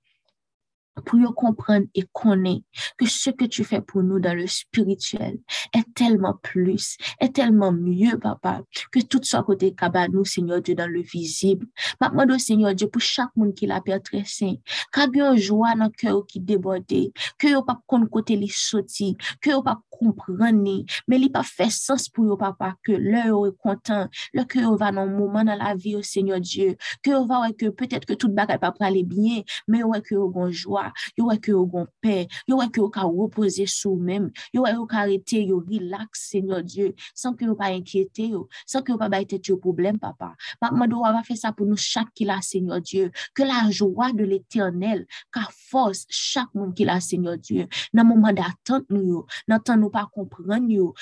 Pour 1.02 1.34
comprendre 1.34 1.86
et 1.94 2.04
connaître 2.12 2.64
que 2.96 3.06
ce 3.06 3.30
que 3.30 3.44
tu 3.44 3.64
fais 3.64 3.80
pour 3.80 4.02
nous 4.02 4.20
dans 4.20 4.36
le 4.36 4.46
spirituel 4.46 5.38
est 5.72 5.94
tellement 5.94 6.34
plus, 6.42 6.96
est 7.20 7.34
tellement 7.34 7.72
mieux, 7.72 8.18
papa, 8.18 8.62
que 8.92 9.00
tout 9.00 9.20
ce 9.22 9.36
côté 9.38 9.74
nous, 10.12 10.24
Seigneur 10.24 10.60
Dieu, 10.60 10.74
dans 10.74 10.90
le 10.90 11.02
visible. 11.02 11.66
Maintenant, 12.00 12.38
Seigneur 12.38 12.74
Dieu, 12.74 12.88
pour 12.88 13.02
chaque 13.02 13.34
monde 13.36 13.54
qui 13.54 13.66
l'a 13.66 13.80
Père 13.80 14.02
très 14.02 14.24
saint, 14.24 14.54
qu'il 14.92 15.16
y 15.16 15.20
ait 15.20 15.38
joie 15.38 15.74
dans 15.74 15.84
le 15.84 15.90
cœur 15.90 16.24
qui 16.26 16.40
déborde, 16.40 16.84
que 16.86 17.46
n'y 17.46 17.64
pas 17.64 17.80
de 17.98 18.04
côté 18.06 18.36
les 18.36 18.48
sorti, 18.48 19.16
que 19.40 19.50
n'y 19.50 19.62
pas 19.62 19.80
comprendre, 19.90 20.84
mais 21.08 21.20
il 21.20 21.30
pas 21.30 21.42
fait 21.42 21.70
sens 21.70 22.08
pour 22.08 22.32
eux, 22.32 22.36
papa, 22.36 22.74
que 22.82 22.92
l'heure 22.92 23.46
est 23.46 23.56
content, 23.58 24.08
le 24.32 24.44
cœur 24.44 24.76
va 24.76 24.92
dans 24.92 25.02
un 25.02 25.06
moment 25.06 25.44
dans 25.44 25.56
la 25.56 25.74
vie, 25.74 25.96
au 25.96 26.02
Seigneur 26.02 26.40
Dieu, 26.40 26.76
que 27.02 27.26
va 27.26 27.50
que 27.52 27.68
peut-être 27.68 28.06
que 28.06 28.14
tout 28.14 28.28
le 28.28 28.34
bagage 28.34 28.60
pas 28.60 28.72
aller 28.80 29.04
bien, 29.04 29.42
mais 29.68 29.82
ouais 29.82 30.00
que 30.00 30.14
bon 30.14 30.50
joie, 30.50 30.83
yo 31.16 31.28
wè 31.30 31.38
ke 31.40 31.54
yo 31.54 31.64
gon 31.66 31.86
paix, 32.02 32.28
yo 32.48 32.58
wè 32.60 32.68
ke 32.68 32.82
yo 32.82 32.88
ka 32.92 33.06
reposer 33.08 33.70
sou 33.70 33.96
même, 33.96 34.30
yo 34.52 34.64
wè 34.64 34.74
yo 34.74 34.86
ka 34.86 35.04
arrêter, 35.04 35.44
yo 35.48 35.62
relax, 35.64 36.28
Seigneur 36.30 36.62
Dieu, 36.62 36.94
sans 37.14 37.34
que 37.34 37.44
yo 37.44 37.54
pas 37.54 37.72
inquiéter 37.72 38.28
yo, 38.28 38.48
sans 38.66 38.82
que 38.82 38.92
yo 38.92 38.98
pas 38.98 39.08
bailler 39.08 39.26
tête 39.26 39.54
problème, 39.54 39.98
papa. 39.98 40.34
Mando 40.72 41.00
va 41.02 41.22
faire 41.22 41.36
ça 41.36 41.52
pour 41.52 41.66
nous 41.66 41.76
chaque 41.76 42.12
qui 42.14 42.24
l'a, 42.24 42.40
Seigneur 42.40 42.80
Dieu, 42.80 43.10
que 43.34 43.42
la 43.42 43.70
joie 43.70 44.12
de 44.12 44.24
l'éternel, 44.24 45.06
ka 45.32 45.48
force 45.50 46.06
chaque 46.08 46.54
monde 46.54 46.74
qui 46.74 46.84
l'a, 46.84 47.00
Seigneur 47.00 47.38
Dieu, 47.38 47.66
dans 47.92 48.04
moment 48.04 48.32
d'attente 48.32 48.84
nous 48.90 49.24
nous 49.48 49.90
pas 49.90 50.08
comprendre 50.12 50.66
nous 50.66 50.92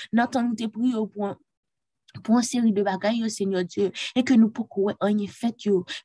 te 0.54 0.66
prier 0.66 0.94
pour 1.12 1.36
pour 2.20 2.36
une 2.36 2.42
série 2.42 2.72
de 2.72 2.82
bagailles, 2.82 3.28
Seigneur 3.30 3.64
Dieu, 3.64 3.92
et 4.14 4.22
que 4.22 4.34
nous 4.34 4.50
pouvons 4.50 4.94
en 5.00 5.26
fait, 5.28 5.56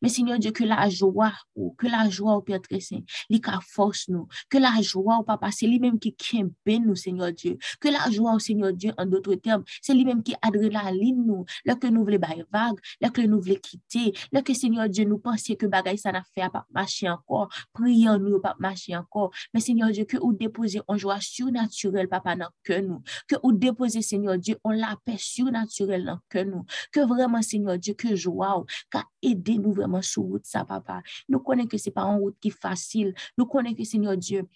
mais 0.01 0.09
Seigneur 0.09 0.39
Dieu, 0.39 0.51
que 0.51 0.63
la 0.63 0.89
joie, 0.89 1.33
que 1.77 1.87
la 1.87 2.09
joie 2.09 2.35
au 2.35 2.41
Père 2.41 2.61
très 2.61 2.79
saint, 2.79 3.01
lui 3.29 3.41
force 3.61 4.07
nous, 4.09 4.27
que 4.49 4.57
la 4.57 4.81
joie 4.81 5.17
au 5.19 5.23
Papa, 5.23 5.49
c'est 5.51 5.67
lui-même 5.67 5.99
qui 5.99 6.15
kembe 6.15 6.51
nous, 6.67 6.95
Seigneur 6.95 7.31
Dieu, 7.31 7.57
que 7.79 7.89
la 7.89 8.09
joie 8.11 8.33
au 8.33 8.39
Seigneur 8.39 8.73
Dieu, 8.73 8.93
en 8.97 9.05
d'autres 9.05 9.35
termes, 9.35 9.63
c'est 9.81 9.93
lui-même 9.93 10.23
qui 10.23 10.35
adrénaline 10.41 11.25
nous, 11.25 11.45
là 11.65 11.75
que 11.75 11.87
nous 11.87 12.03
voulons 12.03 12.19
bailler 12.19 12.45
vague, 12.51 12.77
là 13.01 13.09
que 13.09 13.21
nous 13.21 13.41
voulons 13.41 13.59
quitter, 13.61 14.13
là 14.31 14.41
que 14.41 14.53
Seigneur 14.53 14.89
Dieu, 14.89 15.05
nous 15.05 15.19
pensions 15.19 15.55
que 15.55 15.65
bagaille 15.65 15.97
ça 15.97 16.11
n'a 16.11 16.23
fait 16.33 16.49
pas 16.49 16.65
marcher 16.73 17.09
encore, 17.09 17.49
prions 17.73 18.17
nous 18.19 18.39
pas 18.39 18.55
marcher 18.59 18.95
encore, 18.95 19.31
mais 19.53 19.59
Seigneur 19.59 19.89
Dieu, 19.91 20.05
que 20.05 20.17
vous 20.17 20.33
déposez 20.33 20.81
en 20.87 20.97
joie 20.97 21.19
surnaturelle, 21.19 22.07
Papa, 22.07 22.35
dans 22.35 22.49
que 22.63 22.79
nous, 22.79 23.01
que 23.27 23.35
vous 23.43 23.53
déposez, 23.53 24.01
Seigneur 24.01 24.37
Dieu, 24.37 24.57
on 24.63 24.71
la 24.71 24.95
paix 25.05 25.17
surnaturelle 25.17 25.96
que 26.29 26.43
nous. 26.43 26.65
Que 26.91 27.05
vraiment, 27.05 27.41
Seigneur 27.41 27.77
Dieu, 27.77 27.93
que 27.93 28.15
joie, 28.15 28.65
qu'a 28.89 29.03
aidé 29.21 29.57
nous 29.57 29.73
vraiment 29.73 30.01
sur 30.01 30.23
route 30.23 30.45
ça, 30.45 30.65
papa. 30.65 31.01
Nous 31.29 31.39
connaissons 31.39 31.67
que 31.67 31.77
c'est 31.77 31.91
pas 31.91 32.03
une 32.03 32.19
route 32.19 32.37
qui 32.39 32.49
est 32.49 32.51
facile. 32.51 33.13
Nous 33.37 33.45
connaissons 33.45 33.75
que, 33.75 33.83
Seigneur 33.83 34.17
Dieu, 34.17 34.47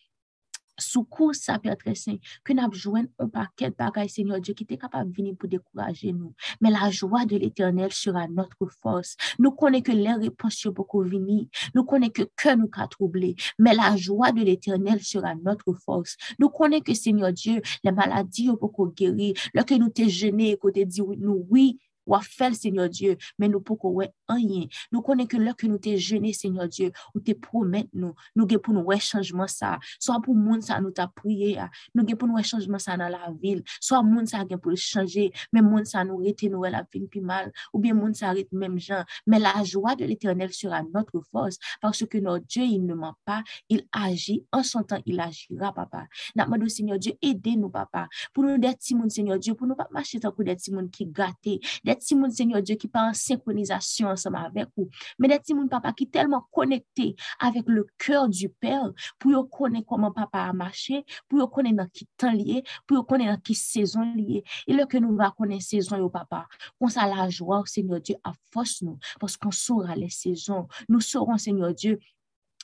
Secours 0.81 1.35
ça, 1.35 1.59
Père 1.59 1.75
saint, 1.95 2.17
que 2.43 2.53
nous 2.53 2.63
avons 2.63 3.07
un 3.19 3.27
paquet 3.27 3.69
de 3.69 3.75
bagailles, 3.75 4.09
Seigneur 4.09 4.39
Dieu, 4.39 4.53
qui 4.53 4.65
est 4.69 4.77
capable 4.77 5.11
de 5.11 5.15
venir 5.15 5.35
pour 5.37 5.49
décourager 5.49 6.11
nous. 6.11 6.33
Mais 6.59 6.71
la 6.71 6.89
joie 6.89 7.25
de 7.25 7.37
l'éternel 7.37 7.91
sera 7.91 8.27
notre 8.27 8.67
force. 8.81 9.15
Nous 9.39 9.51
connaissons 9.51 9.83
que 9.83 9.91
les 9.91 10.13
réponses 10.13 10.67
beaucoup 10.67 11.03
venir. 11.03 11.45
Nous 11.73 11.83
connaissons 11.83 12.11
que 12.11 12.23
que 12.35 12.55
nous 12.55 12.69
a 12.73 12.87
troublé. 12.87 13.35
Mais 13.59 13.73
la 13.73 13.95
joie 13.95 14.31
de 14.31 14.41
l'éternel 14.41 15.01
sera 15.01 15.35
notre 15.35 15.73
force. 15.73 16.17
Nous 16.39 16.49
connaissons 16.49 16.83
que, 16.83 16.93
Seigneur 16.93 17.31
Dieu, 17.31 17.61
les 17.83 17.91
maladies 17.91 18.49
ont 18.49 18.57
beaucoup 18.59 18.87
guéri. 18.87 19.33
Lorsque 19.53 19.71
nous 19.71 19.89
t'es 19.89 20.09
gêné 20.09 20.57
que 20.57 20.67
nous 20.67 20.85
dit 20.85 21.01
nous 21.17 21.45
oui, 21.49 21.79
ou 22.05 22.15
à 22.15 22.21
faire, 22.21 22.55
Seigneur 22.55 22.89
Dieu, 22.89 23.17
mais 23.37 23.47
nous 23.47 23.61
pouvons 23.61 23.99
rien. 24.29 24.65
Nous 24.91 25.01
connaissons 25.01 25.27
que 25.27 25.37
là 25.37 25.53
que 25.53 25.67
nous 25.67 25.77
t'es 25.77 25.97
jeûné, 25.97 26.33
Seigneur 26.33 26.67
Dieu, 26.67 26.91
ou 27.13 27.19
te 27.19 27.31
promet 27.33 27.87
nous, 27.93 28.13
nous 28.35 28.45
avons 28.49 28.59
pour 28.59 28.73
nous 28.73 28.81
ouais 28.81 28.99
changement 28.99 29.47
ça, 29.47 29.79
soit 29.99 30.21
pour 30.21 30.35
monde 30.35 30.63
ça 30.63 30.79
nous 30.81 30.91
t'a 30.91 31.07
prié, 31.07 31.59
nous 31.93 32.03
avons 32.03 32.15
pour 32.15 32.27
nous 32.27 32.43
changement 32.43 32.79
ça 32.79 32.97
dans 32.97 33.09
la 33.09 33.31
ville, 33.41 33.63
soit 33.79 34.03
monde 34.03 34.27
ça 34.27 34.45
pour 34.61 34.75
changer, 34.75 35.31
mais 35.53 35.61
monde 35.61 35.85
ça 35.85 36.03
nous 36.03 36.17
rete 36.17 36.43
nous 36.43 36.63
la 36.63 36.85
vie 36.93 37.07
plus 37.07 37.21
mal, 37.21 37.51
ou 37.73 37.79
bien 37.79 37.93
monde 37.93 38.15
ça 38.15 38.29
arrête 38.29 38.51
même 38.51 38.79
gens, 38.79 39.03
mais 39.27 39.39
la 39.39 39.63
joie 39.63 39.95
de 39.95 40.05
l'éternel 40.05 40.51
sera 40.53 40.81
notre 40.93 41.21
force, 41.31 41.57
parce 41.81 42.05
que 42.05 42.17
notre 42.17 42.45
Dieu, 42.45 42.63
il 42.63 42.85
ne 42.85 42.93
ment 42.93 43.15
pas, 43.25 43.43
il 43.69 43.83
agit, 43.91 44.45
en 44.51 44.63
son 44.63 44.83
temps, 44.83 45.01
il 45.05 45.19
agira, 45.19 45.73
papa. 45.73 46.07
Nous 46.35 46.69
Seigneur 46.69 46.99
Dieu, 46.99 47.13
aidez-nous, 47.21 47.69
papa, 47.69 48.07
pour 48.33 48.43
nous 48.43 48.57
des 48.57 48.73
petits 48.73 48.95
Seigneur 49.09 49.39
Dieu, 49.39 49.55
pour 49.55 49.67
nous 49.67 49.75
pas 49.75 49.87
marcher 49.91 50.19
tant 50.19 50.31
que 50.31 50.43
des 50.43 50.55
petits 50.55 50.71
qui 50.91 51.05
gâtés, 51.05 51.59
des 51.91 51.99
petits 51.99 52.35
Seigneur 52.35 52.61
Dieu, 52.61 52.75
qui 52.75 52.87
parlent 52.87 53.09
en 53.09 53.13
synchronisation 53.13 54.07
ensemble 54.07 54.37
avec 54.37 54.67
vous. 54.75 54.89
Mais 55.19 55.27
des 55.27 55.39
petits 55.39 55.53
papa, 55.69 55.93
qui 55.93 56.09
tellement 56.09 56.45
connectés 56.51 57.15
avec 57.39 57.63
le 57.67 57.85
cœur 57.97 58.29
du 58.29 58.49
Père, 58.49 58.91
pour 59.19 59.49
connaître 59.49 59.87
comment 59.87 60.11
papa 60.11 60.39
a 60.39 60.53
marché, 60.53 61.05
pour 61.27 61.51
connaître 61.51 61.77
dans 61.77 61.87
qui 61.87 62.07
temps 62.17 62.31
lié, 62.31 62.63
pour 62.87 63.05
connaître 63.05 63.33
dans 63.33 63.41
qui 63.41 63.55
saison 63.55 64.13
lié. 64.15 64.43
Et 64.67 64.73
là 64.73 64.85
que 64.85 64.97
nous 64.97 65.15
va 65.15 65.31
connaître 65.31 65.63
saison, 65.63 65.97
yo 65.97 66.09
papa, 66.09 66.47
qu'on 66.79 66.87
ça 66.87 67.07
la 67.07 67.29
joie, 67.29 67.63
Seigneur 67.65 68.01
Dieu, 68.01 68.15
à 68.23 68.33
force 68.51 68.81
nous, 68.81 68.97
parce 69.19 69.37
qu'on 69.37 69.51
saura 69.51 69.95
les 69.95 70.09
saisons. 70.09 70.67
Nous 70.89 71.01
saurons, 71.01 71.37
Seigneur 71.37 71.73
Dieu, 71.73 71.99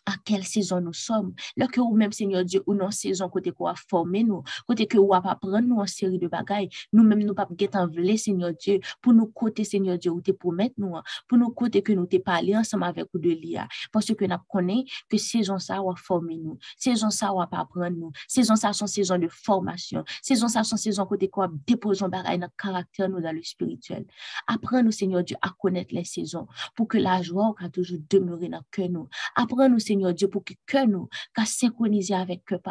à 0.08 0.14
quelle 0.24 0.46
saison 0.46 0.80
nous 0.82 0.94
sommes. 0.94 1.34
Là 1.58 1.68
que 1.68 1.82
ou 1.82 1.96
même, 1.96 2.12
Seigneur 2.12 2.44
Dieu, 2.46 2.64
ou 2.66 2.74
non 2.74 2.92
saison 2.92 3.30
côté 3.30 3.52
quoi 3.52 3.76
former 3.90 4.24
nous, 4.24 4.42
côté 4.66 4.88
que 4.88 4.98
ou 4.98 5.10
pas 5.10 5.36
prendre 5.36 5.60
nous 5.60 5.76
en 5.78 5.86
série 5.86 6.18
de 6.18 6.28
bagailles, 6.28 6.70
nous-mêmes 6.94 7.24
nous 7.24 7.34
pas 7.34 7.48
get 7.58 7.76
en 7.76 7.88
Seigneur 8.18 8.54
Dieu, 8.54 8.80
pour 9.02 9.14
nous 9.14 9.28
côté, 9.28 9.64
Seigneur 9.66 9.98
Dieu, 9.98 10.12
ou 10.12 10.22
te 10.22 10.32
promettre 10.32 10.76
nous, 10.78 10.96
pour 11.28 11.38
nous 11.38 11.50
côté 11.50 11.82
que 11.82 11.92
nous 11.92 12.06
te 12.06 12.18
parler 12.18 12.56
ensemble 12.56 12.86
avec 12.86 13.08
ou 13.14 13.20
de 13.20 13.30
l'IA. 13.30 13.68
Parce 13.92 14.06
que 14.06 14.26
nous 14.26 14.38
connaissons 14.48 14.86
que 15.10 15.18
saison 15.18 15.60
ça 15.60 15.82
va 15.82 15.94
former 15.96 16.38
nous, 16.38 16.58
saison 16.78 17.10
ça 17.10 17.34
va 17.34 17.48
apprendre 17.52 17.98
nous, 17.98 18.12
saison 18.28 18.56
ça 18.56 18.72
sont 18.72 18.88
saison 18.88 19.18
de 19.18 19.28
formation, 19.28 20.04
saison 20.22 20.48
ça 20.48 20.64
sont 20.64 20.78
saison 20.78 21.06
côté 21.06 21.28
quoi 21.28 21.50
déposons 21.68 22.08
bagailles 22.08 22.40
dans 22.40 22.48
caractère 22.58 23.10
nous 23.10 23.20
dans 23.20 23.36
le 23.36 23.44
spirituel. 23.44 24.06
Apprends-nous, 24.48 24.92
Seigneur 24.92 25.24
Dieu, 25.24 25.36
à 25.42 25.50
connaître 25.50 25.94
les 25.94 26.06
saisons 26.06 26.48
pour 26.76 26.88
que 26.88 26.98
la 26.98 27.22
joie 27.22 27.54
va 27.60 27.70
toujours 27.70 28.00
demeurer 28.10 28.48
dans 28.48 28.58
le 28.58 28.64
cœur 28.72 28.90
nous. 28.90 29.10
Apprends-nous, 29.36 29.80
Seigneur 29.80 29.97
Dieu, 30.14 30.28
pour 30.28 30.44
que 30.44 30.54
cœur 30.66 30.88
nous, 30.88 31.10
qu'à 31.36 31.46
synchroniser 31.46 32.14
avec 32.14 32.46
cœur 32.46 32.62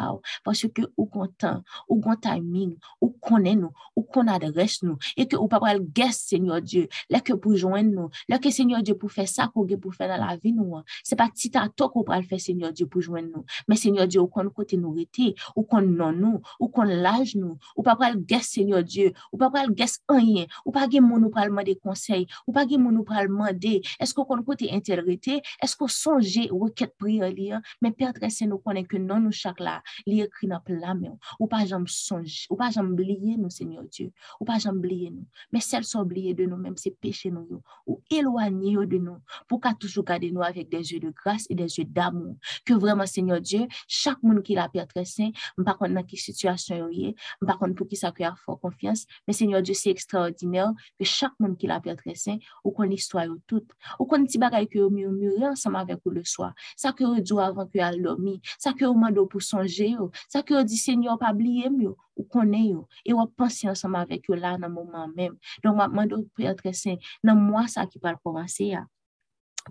parce 0.43 0.67
que 0.67 0.81
ou 0.97 1.05
content, 1.05 1.63
ou 1.87 1.97
bon 1.97 2.15
timing, 2.15 2.77
ou 3.01 3.09
connaît 3.09 3.55
nous, 3.55 3.71
ou 3.95 4.03
qu'on 4.03 4.27
adresse 4.27 4.83
nous, 4.83 4.97
et 5.15 5.27
que 5.27 5.35
ou 5.35 5.47
pas 5.47 5.73
le 5.73 5.81
guest, 5.81 6.29
Seigneur 6.29 6.61
Dieu, 6.61 6.87
là 7.09 7.19
que 7.19 7.33
pour 7.33 7.55
joindre 7.55 7.91
nous, 7.91 8.09
là 8.29 8.39
que 8.39 8.49
Seigneur 8.49 8.81
Dieu 8.81 8.95
pour 8.95 9.11
faire 9.11 9.27
ça 9.27 9.47
qu'on 9.47 9.65
pour 9.65 9.93
faire 9.93 10.17
dans 10.17 10.25
la 10.25 10.35
vie 10.37 10.53
nous, 10.53 10.75
c'est 11.03 11.15
pas 11.15 11.29
petit 11.29 11.55
à 11.57 11.69
toi 11.69 11.89
qu'on 11.89 12.03
va 12.03 12.19
le 12.19 12.25
faire, 12.25 12.39
Seigneur 12.39 12.71
Dieu, 12.71 12.87
pour 12.87 13.01
joindre 13.01 13.29
nous, 13.35 13.45
mais 13.67 13.75
Seigneur 13.75 14.07
Dieu, 14.07 14.21
ou 14.21 14.27
qu'on 14.27 14.49
côté 14.49 14.77
nous 14.77 14.91
rete, 14.91 15.35
ou 15.55 15.63
qu'on 15.63 15.81
non 15.81 16.11
nous, 16.11 16.41
ou 16.59 16.67
qu'on 16.67 16.83
l'âge 16.83 17.35
nous, 17.35 17.57
ou 17.75 17.83
pas 17.83 17.97
le 18.11 18.19
guest, 18.19 18.51
Seigneur 18.53 18.83
Dieu, 18.83 19.13
ou 19.31 19.37
pas 19.37 19.65
le 19.65 19.73
guest 19.73 20.03
rien, 20.07 20.45
ou 20.65 20.71
pas 20.71 20.87
que 20.87 20.99
mon 20.99 21.19
nous 21.19 21.29
pas 21.29 21.45
demander 21.45 21.75
conseil, 21.75 22.27
ou 22.45 22.51
pas 22.51 22.65
que 22.65 22.77
mon 22.77 22.91
nous 22.91 23.03
pas 23.03 23.25
demander, 23.25 23.81
est-ce 23.99 24.13
qu'on 24.13 24.25
côté 24.43 24.71
intégrité, 24.71 25.41
est-ce 25.61 25.75
qu'on 25.75 25.87
songe 25.87 26.37
requête 26.51 26.95
prière 26.97 27.16
lire, 27.25 27.61
mais 27.81 27.91
Père 27.91 28.13
très 28.13 28.29
nous 28.45 28.57
connaît 28.59 28.85
que 28.85 28.97
non 28.97 29.19
nous 29.19 29.31
chaque 29.31 29.59
là, 29.59 29.81
li 30.05 30.21
écrit 30.21 30.47
dans 30.47 30.61
la 30.67 30.93
main, 30.93 31.17
ou 31.39 31.47
pas 31.47 31.65
jamais 31.65 31.85
songe, 31.87 32.45
ou 32.49 32.55
pas 32.55 32.69
jamais 32.69 32.91
oublier 32.91 33.37
nous, 33.37 33.49
Seigneur 33.49 33.83
Dieu, 33.83 34.11
ou 34.39 34.45
pas 34.45 34.59
jamais 34.59 34.77
oublier 34.77 35.11
nous, 35.11 35.25
mais 35.51 35.59
celles 35.59 35.83
sont 35.83 36.01
oubliées 36.01 36.33
de 36.33 36.45
nous, 36.45 36.57
même 36.57 36.77
c'est 36.77 36.91
péché 36.91 37.31
nous, 37.31 37.61
ou 37.85 38.01
éloigner 38.09 38.75
de 38.85 38.97
nous, 38.97 39.17
pour 39.47 39.61
qu'à 39.61 39.73
toujours 39.73 40.03
garder 40.03 40.31
nous 40.31 40.41
avec 40.41 40.69
des 40.69 40.93
yeux 40.93 40.99
de 40.99 41.09
grâce 41.09 41.45
et 41.49 41.55
des 41.55 41.77
yeux 41.77 41.85
d'amour, 41.85 42.35
que 42.65 42.73
vraiment, 42.73 43.05
Seigneur 43.05 43.41
Dieu, 43.41 43.67
chaque 43.87 44.21
monde 44.23 44.43
qui 44.43 44.55
l'a 44.55 44.69
Père 44.69 44.87
saint, 45.05 45.31
par 45.65 45.77
contre, 45.77 45.93
dans 45.93 46.03
quelle 46.03 46.19
situation 46.19 46.89
il 46.91 47.09
est, 47.09 47.15
par 47.45 47.57
contre, 47.57 47.75
pour 47.75 47.87
qui 47.87 47.95
ça 47.95 48.11
a 48.17 48.35
fort 48.35 48.59
confiance, 48.59 49.05
mais 49.27 49.33
Seigneur 49.33 49.61
Dieu, 49.61 49.73
c'est 49.73 49.89
extraordinaire 49.89 50.71
que 50.97 51.05
chaque 51.05 51.39
monde 51.39 51.57
qui 51.57 51.67
l'a 51.67 51.79
Père 51.79 51.95
saint, 52.15 52.37
ou 52.63 52.71
qu'on 52.71 52.89
histoire 52.89 53.27
toute, 53.47 53.69
ou 53.99 54.05
qu'on 54.05 54.23
petit 54.25 54.37
bagaille 54.37 54.67
que 54.67 54.89
murmurer 54.89 55.47
ensemble 55.47 55.77
avec 55.77 55.99
vous 56.03 56.11
le 56.11 56.23
soir, 56.23 56.53
ça 56.75 56.91
que 56.97 57.03
vous 57.05 57.21
dit 57.21 57.33
avant 57.33 57.65
que 57.65 57.77
vous 57.77 58.01
dormi, 58.03 58.41
ça 58.57 58.73
que 58.73 58.85
vous 58.85 58.93
demandez 58.93 59.21
pour 59.29 59.41
songer, 59.41 59.95
ça 60.27 60.41
que 60.41 60.53
vous 60.53 60.63
dit 60.63 60.77
Seigneur, 60.77 61.17
pas 61.17 61.31
oublier 61.31 61.69
mieux, 61.69 61.95
ou 62.15 62.23
connaît 62.23 62.73
et 63.05 63.13
ou 63.13 63.25
penser 63.27 63.69
ensemble 63.69 63.97
avec 63.97 64.25
vous 64.27 64.35
là 64.35 64.57
dans 64.57 64.67
le 64.67 64.73
moment 64.73 65.07
même. 65.15 65.37
Donc, 65.63 65.77
demande 65.77 66.13
au 66.13 66.23
Père 66.35 66.55
très 66.55 66.73
saint, 66.73 66.95
dans 67.23 67.35
moi, 67.35 67.67
ça 67.67 67.85
qui 67.85 67.99
parle 67.99 68.17
commencer, 68.23 68.75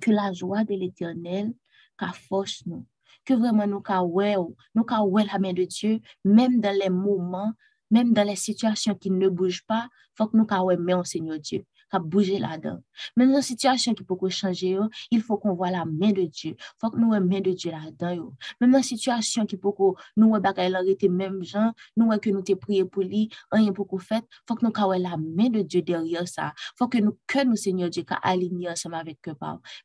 que 0.00 0.10
la 0.10 0.32
joie 0.32 0.64
de 0.64 0.74
l'éternel, 0.74 1.52
qu'a 1.98 2.12
force 2.12 2.62
nous, 2.66 2.86
que 3.24 3.34
vraiment 3.34 3.66
nous 3.66 3.80
qu'a 3.80 4.02
nous 4.02 4.84
qu'a 4.84 5.00
la 5.32 5.38
main 5.38 5.52
de 5.52 5.64
Dieu, 5.64 6.00
même 6.24 6.60
dans 6.60 6.76
les 6.78 6.90
moments, 6.90 7.52
même 7.90 8.12
dans 8.12 8.26
les 8.26 8.36
situations 8.36 8.94
qui 8.94 9.10
ne 9.10 9.28
bougent 9.28 9.66
pas, 9.66 9.88
faut 10.16 10.26
que 10.26 10.36
nous 10.36 10.46
qu'a 10.46 10.62
mais 10.78 10.94
Seigneur 11.04 11.38
Dieu 11.38 11.64
qui 11.90 11.98
bouger 11.98 12.38
là-dedans. 12.38 12.78
Même 13.16 13.30
dans 13.30 13.36
une 13.36 13.42
situation 13.42 13.94
qui 13.94 14.04
peut 14.04 14.16
changer, 14.28 14.78
il 15.10 15.22
faut 15.22 15.36
qu'on 15.38 15.54
voit 15.54 15.70
la 15.70 15.84
main 15.84 16.12
de 16.12 16.22
Dieu. 16.22 16.54
Il 16.58 16.78
faut 16.78 16.90
que 16.90 16.98
nous 16.98 17.12
ayons 17.12 17.20
la 17.20 17.20
main 17.20 17.40
de 17.40 17.52
Dieu 17.52 17.70
là-dedans. 17.70 18.32
Même 18.60 18.72
dans 18.72 18.78
une 18.78 18.84
situation 18.84 19.46
qui 19.46 19.56
peut 19.56 19.70
nous 20.16 20.34
ayons 20.34 21.12
même 21.12 21.42
gens, 21.42 21.72
nous 21.96 22.10
que 22.18 22.30
nous 22.30 22.42
prié 22.56 22.84
pour 22.84 23.02
lui, 23.02 23.30
rien 23.50 23.72
pour 23.72 23.86
qu'on 23.86 23.98
fait, 23.98 24.24
il 24.28 24.42
faut 24.48 24.54
que 24.54 24.64
nous 24.64 24.72
ayons 24.76 25.02
la 25.02 25.16
main 25.16 25.48
de 25.48 25.62
Dieu 25.62 25.82
derrière 25.82 26.26
ça. 26.26 26.52
Il 26.56 26.78
faut 26.78 26.88
que 26.88 26.98
nous, 26.98 27.18
que 27.26 27.56
Seigneur 27.56 27.90
Dieu, 27.90 28.04
aligner 28.22 28.70
ensemble 28.70 28.96
avec 28.96 29.18
eux. 29.28 29.34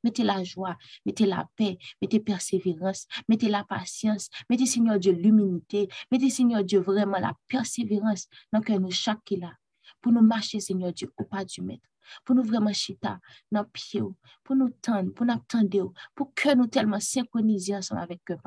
Mettez 0.03 0.23
la 0.23 0.43
joie, 0.43 0.77
mettez 1.05 1.25
la 1.25 1.47
paix, 1.55 1.77
mettez 2.01 2.19
persévérance, 2.19 3.07
mettez 3.27 3.49
la 3.49 3.63
patience, 3.63 4.29
mettez, 4.49 4.65
Seigneur 4.65 4.99
Dieu, 4.99 5.11
l'humilité, 5.11 5.87
mettez, 6.11 6.29
Seigneur 6.29 6.63
Dieu, 6.63 6.79
vraiment 6.79 7.19
la 7.19 7.33
persévérance 7.47 8.27
dans 8.51 8.61
que 8.61 8.73
nous, 8.73 8.91
chaque 8.91 9.23
qui 9.23 9.37
là, 9.37 9.53
pour 10.01 10.11
nous 10.11 10.21
marcher, 10.21 10.59
Seigneur 10.59 10.93
Dieu, 10.93 11.11
au 11.17 11.23
pas 11.23 11.45
du 11.45 11.61
maître 11.61 11.90
pour 12.23 12.35
nous 12.35 12.43
vraiment 12.43 12.73
chita 12.73 13.19
dans 13.51 13.65
pied, 13.65 14.01
pour 14.43 14.55
nous 14.55 14.69
tendre, 14.81 15.11
pour 15.13 15.25
nous 15.25 15.33
attendre, 15.33 15.93
pour 16.15 16.33
que 16.33 16.55
nous 16.55 16.67
tellement 16.67 16.99
synchroniser 16.99 17.75
ensemble 17.75 18.01
avec 18.01 18.19
eux, 18.29 18.37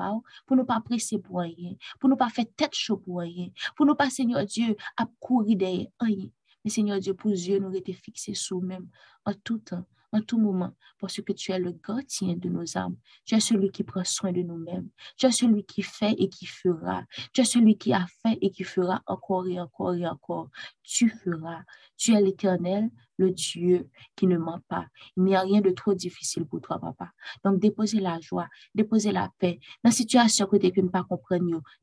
pour 0.45 0.57
nous 0.57 0.65
pas 0.65 0.81
presser 0.81 1.19
pour 1.19 1.39
rien, 1.39 1.73
pour 1.99 2.09
nous 2.09 2.17
pas 2.17 2.29
faire 2.29 2.45
tête 2.55 2.75
chaud 2.75 2.97
pour 2.97 3.19
rien, 3.19 3.49
pour 3.75 3.85
nous 3.85 3.95
pas, 3.95 4.09
Seigneur 4.09 4.45
Dieu, 4.45 4.75
à 4.97 5.05
courir 5.19 5.57
derrière 5.57 5.87
rien. 5.99 6.29
Mais 6.63 6.71
Seigneur 6.71 6.99
Dieu, 6.99 7.13
pour 7.13 7.31
Dieu, 7.31 7.59
nous 7.59 7.73
été 7.75 7.93
fixés 7.93 8.33
sur 8.33 8.59
nous-mêmes 8.59 8.87
en 9.25 9.33
tout 9.33 9.59
temps, 9.59 9.85
en 10.11 10.21
tout 10.21 10.39
moment, 10.39 10.73
parce 10.99 11.21
que 11.21 11.33
tu 11.33 11.51
es 11.51 11.59
le 11.59 11.71
gardien 11.71 12.35
de 12.35 12.49
nos 12.49 12.77
âmes. 12.77 12.95
Tu 13.25 13.35
es 13.35 13.39
celui 13.39 13.69
qui 13.69 13.83
prend 13.83 14.03
soin 14.03 14.31
de 14.31 14.41
nous-mêmes. 14.41 14.89
Tu 15.17 15.25
es 15.25 15.31
celui 15.31 15.63
qui 15.63 15.81
fait 15.81 16.15
et 16.17 16.29
qui 16.29 16.45
fera. 16.45 17.03
Tu 17.33 17.41
es 17.41 17.45
celui 17.45 17.77
qui 17.77 17.93
a 17.93 18.05
fait 18.21 18.37
et 18.41 18.49
qui 18.49 18.63
fera 18.63 19.03
encore 19.05 19.47
et 19.47 19.59
encore 19.59 19.93
et 19.95 20.07
encore. 20.07 20.49
Tu 20.83 21.09
feras. 21.09 21.63
Tu 21.97 22.13
es 22.13 22.21
l'éternel, 22.21 22.89
le 23.17 23.31
Dieu 23.31 23.89
qui 24.15 24.27
ne 24.27 24.37
ment 24.37 24.59
pas. 24.67 24.85
Il 25.17 25.23
n'y 25.23 25.35
a 25.35 25.41
rien 25.41 25.61
de 25.61 25.69
trop 25.71 25.93
difficile 25.93 26.45
pour 26.45 26.61
toi, 26.61 26.79
papa. 26.79 27.11
Donc, 27.43 27.59
déposez 27.59 27.99
la 27.99 28.19
joie, 28.19 28.47
déposez 28.73 29.11
la 29.11 29.29
paix. 29.39 29.59
Dans 29.83 29.89
la 29.89 29.91
situation 29.91 30.45
que 30.47 30.57
tu 30.57 30.81
ne 30.81 30.89
pas 30.89 31.05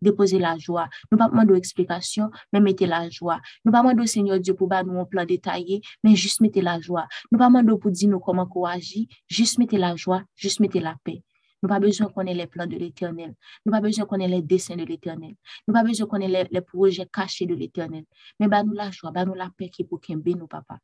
déposez 0.01 0.39
la 0.39 0.59
joie. 0.59 0.89
Nous 1.11 1.19
pas 1.19 1.29
demander 1.29 1.55
d'explication, 1.55 2.31
mais 2.53 2.61
mettez 2.61 2.87
la 2.87 3.09
joie. 3.11 3.41
Nous 3.65 3.73
pas 3.73 3.83
demander 3.83 4.03
au 4.03 4.07
Seigneur 4.07 4.41
Dieu 4.41 4.55
pour 4.55 4.69
nous 4.69 5.01
un 5.01 5.05
plan 5.05 5.25
détaillé, 5.25 5.81
mais 6.03 6.15
juste 6.15 6.41
mettez 6.41 6.63
la 6.63 6.81
joie. 6.81 7.07
Nous 7.31 7.39
pas 7.39 7.47
demander 7.47 7.79
pour 7.79 7.91
dire 7.91 8.09
nous 8.09 8.21
comment 8.21 8.47
qu'on 8.47 8.65
agit, 8.65 9.09
juste 9.29 9.59
mettez 9.59 9.79
la 9.79 9.97
joie, 9.97 10.23
juste 10.35 10.61
mettez 10.61 10.81
la 10.81 10.97
paix. 11.05 11.23
Nous 11.63 11.69
pas 11.69 11.79
besoin 11.79 12.09
qu'on 12.09 12.27
ait 12.27 12.35
les 12.35 12.49
plans 12.49 12.67
de 12.67 12.77
l'éternel. 12.77 13.35
Nous 13.65 13.73
pas 13.73 13.81
besoin 13.81 14.05
qu'on 14.05 14.19
ait 14.19 14.27
les 14.27 14.43
dessins 14.43 14.77
de 14.77 14.85
l'éternel. 14.85 15.35
Nous 15.69 15.75
pas 15.75 15.85
besoin 15.85 16.07
qu'on 16.09 16.17
ait 16.17 16.49
les, 16.51 16.61
projets 16.61 17.07
cachés 17.07 17.47
de 17.47 17.55
l'éternel. 17.55 18.05
Mais 18.41 18.49
bah 18.49 18.65
nous 18.65 18.73
la 18.73 18.91
joie, 18.91 19.13
bah 19.13 19.25
nous 19.25 19.35
la 19.35 19.49
paix 19.57 19.69
qui 19.69 19.85
pour 19.85 20.01
qu'il 20.01 20.19
nous, 20.19 20.49
papa 20.49 20.79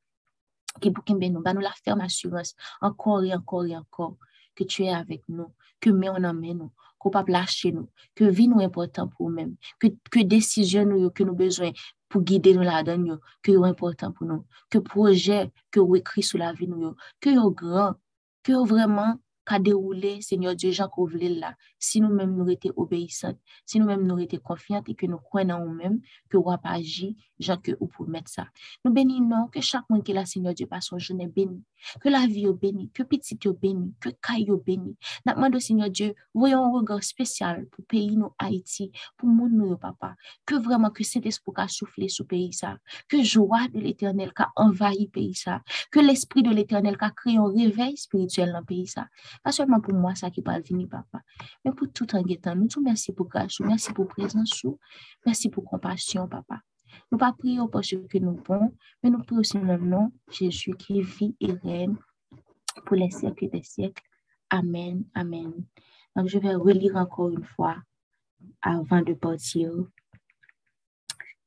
qui 0.78 0.90
nous, 0.90 1.42
nous 1.42 1.60
la 1.60 1.72
ferme 1.84 2.00
assurance 2.00 2.54
encore 2.80 3.24
et 3.24 3.34
encore 3.34 3.66
et 3.66 3.76
encore 3.76 4.16
que 4.54 4.64
tu 4.64 4.84
es 4.84 4.92
avec 4.92 5.22
nous, 5.28 5.52
que 5.80 5.90
mais 5.90 6.08
on 6.08 6.24
emmène 6.24 6.58
nous, 6.58 6.72
qu'on 6.98 7.10
pas 7.10 7.24
lâcher 7.26 7.72
nous, 7.72 7.88
que 8.14 8.24
vie 8.24 8.48
nous 8.48 8.60
est 8.60 8.64
important 8.64 9.06
pour 9.08 9.28
nous-mêmes, 9.28 9.56
que, 9.78 9.86
que 10.10 10.20
décision 10.20 10.84
nous, 10.84 11.10
que 11.10 11.22
nous 11.22 11.34
besoin 11.34 11.70
pour 12.08 12.22
guider 12.22 12.54
nous 12.54 12.62
là-dedans, 12.62 13.18
que 13.42 13.52
est 13.52 13.68
important 13.68 14.12
pour 14.12 14.26
nous, 14.26 14.44
que 14.70 14.78
projet 14.78 15.52
que 15.70 15.80
écrit 15.96 16.22
sur 16.22 16.38
la 16.38 16.52
vie 16.52 16.66
nous, 16.66 16.94
que 17.20 17.48
grand, 17.50 17.94
que 18.42 18.66
vraiment 18.66 19.18
qu'a 19.48 19.58
déroulé, 19.58 20.20
Seigneur 20.20 20.54
Dieu, 20.54 20.72
Jean 20.72 20.88
qu'on 20.88 21.06
là, 21.06 21.54
si 21.78 22.00
nous-mêmes 22.00 22.36
nous 22.36 22.48
étions 22.50 22.72
obéissants, 22.76 23.38
si 23.64 23.80
nous-mêmes 23.80 24.06
nous 24.06 24.18
étions 24.18 24.40
confiants 24.40 24.82
et 24.86 24.94
que 24.94 25.06
nous 25.06 25.18
croyons 25.18 25.64
nous-mêmes, 25.64 26.00
que 26.28 26.36
nous 26.36 26.42
pas 26.42 26.58
agi, 26.64 27.16
Jean 27.38 27.56
que 27.56 27.72
vous 27.80 27.86
pour 27.86 28.08
mettre 28.08 28.30
ça. 28.30 28.46
Nous 28.84 28.92
bénissons 28.92 29.48
que 29.50 29.60
chaque 29.60 29.88
monde 29.88 30.02
qui 30.02 30.10
est 30.10 30.14
là, 30.14 30.26
Seigneur 30.26 30.52
Dieu, 30.52 30.66
passe 30.66 30.86
son 30.86 30.98
journée 30.98 31.26
béni, 31.26 31.62
que 32.00 32.08
la 32.08 32.26
vie 32.26 32.46
est 32.46 32.52
bénie, 32.52 32.90
que 32.90 33.02
petit 33.02 33.38
est 33.42 33.60
béni, 33.60 33.94
que 34.00 34.10
caille 34.10 34.50
est 34.50 34.64
béni. 34.64 34.96
Nous 35.24 35.34
demandons, 35.34 35.60
Seigneur 35.60 35.88
Dieu, 35.88 36.14
voyons 36.34 36.64
un 36.64 36.72
regard 36.72 37.02
spécial 37.02 37.66
pour 37.68 37.82
le 37.82 37.86
pays, 37.86 38.16
nous, 38.16 38.32
Haïti, 38.38 38.92
pour 39.16 39.28
mon 39.28 39.48
nous, 39.48 39.76
papa, 39.78 40.14
que 40.44 40.56
vraiment 40.56 40.90
que 40.90 41.04
cet 41.04 41.24
esprit 41.24 41.52
a 41.56 41.68
soufflé 41.68 42.08
sur 42.08 42.24
le 42.24 42.28
pays, 42.28 42.52
ça, 42.52 42.76
que 43.08 43.22
joie 43.22 43.66
de 43.68 43.78
l'éternel 43.78 44.30
a 44.36 44.50
envahi 44.56 45.04
le 45.04 45.10
pays, 45.10 45.34
ça, 45.34 45.62
que 45.90 46.00
l'esprit 46.00 46.42
de 46.42 46.50
l'éternel 46.50 46.96
a 47.00 47.10
créé 47.10 47.38
un 47.38 47.50
réveil 47.50 47.96
spirituel 47.96 48.52
dans 48.52 48.58
le 48.58 48.64
pays, 48.64 48.86
ça. 48.86 49.06
Pas 49.42 49.52
seulement 49.52 49.80
pour 49.80 49.94
moi, 49.94 50.14
ça 50.14 50.30
qui 50.30 50.42
parle 50.42 50.62
venir, 50.62 50.88
papa, 50.88 51.22
mais 51.64 51.72
pour 51.72 51.92
tout 51.92 52.14
en 52.14 52.22
guettant. 52.22 52.54
Nous 52.54 52.68
tout 52.68 52.82
merci 52.82 53.12
pour 53.12 53.28
grâce, 53.28 53.60
merci 53.60 53.92
pour 53.92 54.08
présence, 54.08 54.66
merci 55.24 55.48
pour 55.48 55.64
compassion, 55.64 56.28
papa. 56.28 56.60
Nous 57.10 57.18
pas 57.18 57.32
prions 57.32 57.68
pour 57.68 57.84
ce 57.84 57.96
que 57.96 58.18
nous 58.18 58.40
bon, 58.42 58.74
mais 59.02 59.10
nous 59.10 59.22
prions 59.22 59.40
aussi 59.40 59.58
le 59.58 59.76
nom 59.78 60.12
Jésus 60.30 60.74
qui 60.74 61.00
vit 61.00 61.36
et 61.40 61.52
règne 61.52 61.96
pour 62.84 62.96
les 62.96 63.10
siècles 63.10 63.48
des 63.50 63.62
siècles. 63.62 64.02
Amen, 64.50 65.04
amen. 65.14 65.52
Donc, 66.16 66.28
je 66.28 66.38
vais 66.38 66.54
relire 66.54 66.96
encore 66.96 67.30
une 67.30 67.44
fois 67.44 67.76
avant 68.62 69.02
de 69.02 69.14
partir. 69.14 69.70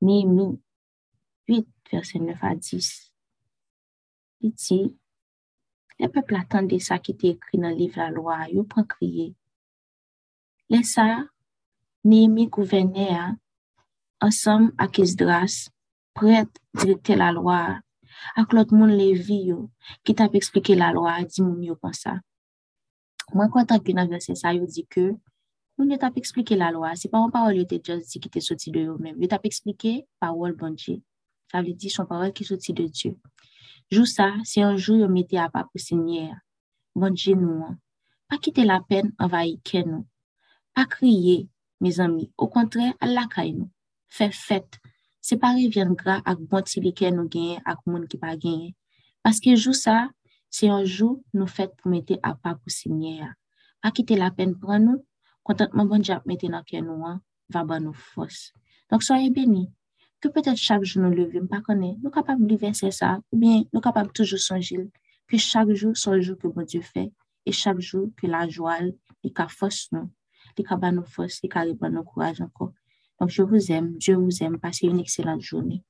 Néhémie 0.02 0.60
8, 1.48 1.68
verset 1.92 2.20
9 2.20 2.38
à 2.42 2.56
10. 2.56 3.14
Il 4.42 4.54
dit, 4.54 4.98
le 6.02 6.10
peuple 6.10 6.36
attendait 6.36 6.80
ça 6.80 6.98
qui 6.98 7.12
était 7.12 7.30
écrit 7.30 7.60
dans 7.60 7.70
le 7.70 7.76
livre 7.76 7.96
de 7.96 8.00
la 8.00 8.10
loi. 8.10 8.38
Il 8.52 8.64
prend 8.64 8.84
crier. 8.84 9.36
Les 10.68 10.84
ça, 10.84 11.24
Néhémie 12.04 12.48
gouvernait 12.48 13.12
hein, 13.12 13.38
ensemble 14.20 14.74
avec 14.80 14.98
Esdras, 14.98 15.70
prêtre, 16.16 16.60
directeur 16.74 17.18
la 17.18 17.32
loi, 17.32 17.80
avec 18.36 18.52
l'autre 18.54 18.74
monde 18.74 18.90
Lévi 18.90 19.54
qui 20.04 20.16
t'a 20.16 20.28
expliqué 20.34 20.76
la 20.76 20.92
loi, 20.92 21.22
dit 21.22 21.42
mon 21.44 21.76
comme 21.76 21.94
ça. 21.94 22.20
Moi, 23.34 23.48
quand 23.50 23.72
on 23.72 23.98
a 23.98 24.06
verset 24.08 24.36
ça, 24.36 24.54
il 24.54 24.66
dit 24.66 24.88
que 24.90 25.14
nous 25.78 25.86
ne 25.86 25.98
pas 25.98 26.12
expliqué 26.16 26.56
la 26.56 26.72
loi. 26.72 26.96
C'est 26.96 27.10
pas 27.10 27.20
une 27.20 27.32
parole 27.32 27.54
qui 27.66 27.76
était 27.76 28.00
qui 28.02 28.20
était 28.26 28.42
sorti 28.42 28.72
de 28.72 28.82
eux-mêmes. 28.82 29.18
Il 29.20 29.28
t'a 29.28 29.40
expliqué 29.44 30.08
parole 30.20 30.54
bon 30.56 30.74
Dieu. 30.74 31.02
Ça 31.52 31.62
veut 31.62 31.74
dire 31.74 31.92
son 31.92 32.06
parole 32.06 32.34
qui 32.34 32.44
est 32.44 32.48
sorti 32.48 32.74
de 32.74 32.88
Dieu. 32.88 33.18
Jour 33.92 34.08
ça, 34.08 34.36
c'est 34.46 34.62
un 34.62 34.78
jour 34.78 35.02
où 35.02 35.08
mettez 35.10 35.38
à 35.38 35.50
pas 35.50 35.66
pour 35.66 35.82
signer. 35.82 36.32
Bon 36.96 37.14
nous. 37.14 37.64
Hein. 37.66 37.78
Pas 38.30 38.38
quitter 38.38 38.64
la 38.64 38.80
peine 38.80 39.12
envahir 39.20 39.60
nous. 39.86 40.08
Pas 40.74 40.86
crier, 40.86 41.50
mes 41.82 42.00
amis. 42.00 42.32
Au 42.38 42.48
contraire, 42.48 42.94
Allah 43.02 43.28
caille 43.30 43.54
nous. 43.54 43.70
Fait 44.08 44.32
fête. 44.32 44.80
C'est 45.20 45.38
pas 45.38 45.56
vient 45.56 45.92
gras 45.92 46.22
avec 46.24 46.48
bon 46.48 46.64
que 46.64 47.10
nous 47.10 47.28
gagne 47.28 47.62
avec 47.66 47.86
monde 47.86 48.08
qui 48.08 48.18
pas 48.18 48.38
gagné. 48.38 48.76
Parce 49.24 49.42
que 49.42 49.56
jour 49.58 49.76
ça, 49.76 50.10
c'est 50.50 50.70
un 50.70 50.86
jour 50.86 51.22
nous 51.34 51.48
fait 51.48 51.76
pour 51.76 51.92
mettre 51.92 52.18
à 52.24 52.34
pas 52.34 52.56
pour 52.56 52.72
signer. 52.72 53.22
Pas 53.82 53.92
quitter 53.92 54.16
la 54.16 54.32
peine 54.32 54.58
pour 54.58 54.80
nous. 54.80 55.06
Contentement 55.44 55.86
bon 55.86 56.00
Dieu 56.00 56.16
mettre 56.26 56.48
dans 56.50 56.64
cœur 56.64 56.82
nous 56.82 57.06
hein, 57.06 57.22
va 57.50 57.66
ba 57.66 57.80
nous 57.82 57.94
force. 57.94 58.54
Donc 58.90 59.04
soyez 59.04 59.30
bénis. 59.30 59.70
Que 60.22 60.28
peut-être 60.30 60.58
chaque 60.58 60.84
jour 60.84 61.04
nous 61.04 61.10
levons, 61.10 61.48
pas 61.48 61.62
connaître, 61.62 62.00
nous 62.04 62.12
capables 62.12 62.46
de 62.46 62.56
verser 62.56 62.92
ça, 62.92 63.20
ou 63.32 63.38
bien 63.38 63.64
nous 63.74 63.82
capables 63.82 64.12
toujours 64.12 64.40
songer 64.40 64.88
que 65.28 65.38
chaque 65.38 65.72
jour 65.74 65.98
soit 65.98 66.16
le 66.16 66.22
jour 66.22 66.38
que 66.38 66.48
bon 66.48 66.64
Dieu 66.64 66.82
fait, 66.82 67.12
et 67.46 67.52
chaque 67.52 67.80
jour 67.80 68.10
que 68.16 68.28
la 68.28 68.48
joie, 68.48 68.78
et 69.24 69.34
qu'à 69.34 69.48
force 69.48 69.88
nous, 69.92 70.12
et 70.58 70.64
qu'à 70.64 70.78
nous 70.92 71.06
force, 71.06 71.40
et 71.42 71.50
qu'à 71.50 71.66
nous 71.66 72.04
courage 72.04 72.42
encore. 72.42 72.74
Donc 73.20 73.30
je 73.30 73.42
vous 73.42 73.72
aime, 73.72 73.98
Dieu 73.98 74.16
vous 74.16 74.44
aime, 74.44 74.60
passez 74.60 74.88
une 74.88 75.00
excellente 75.00 75.42
journée. 75.42 75.84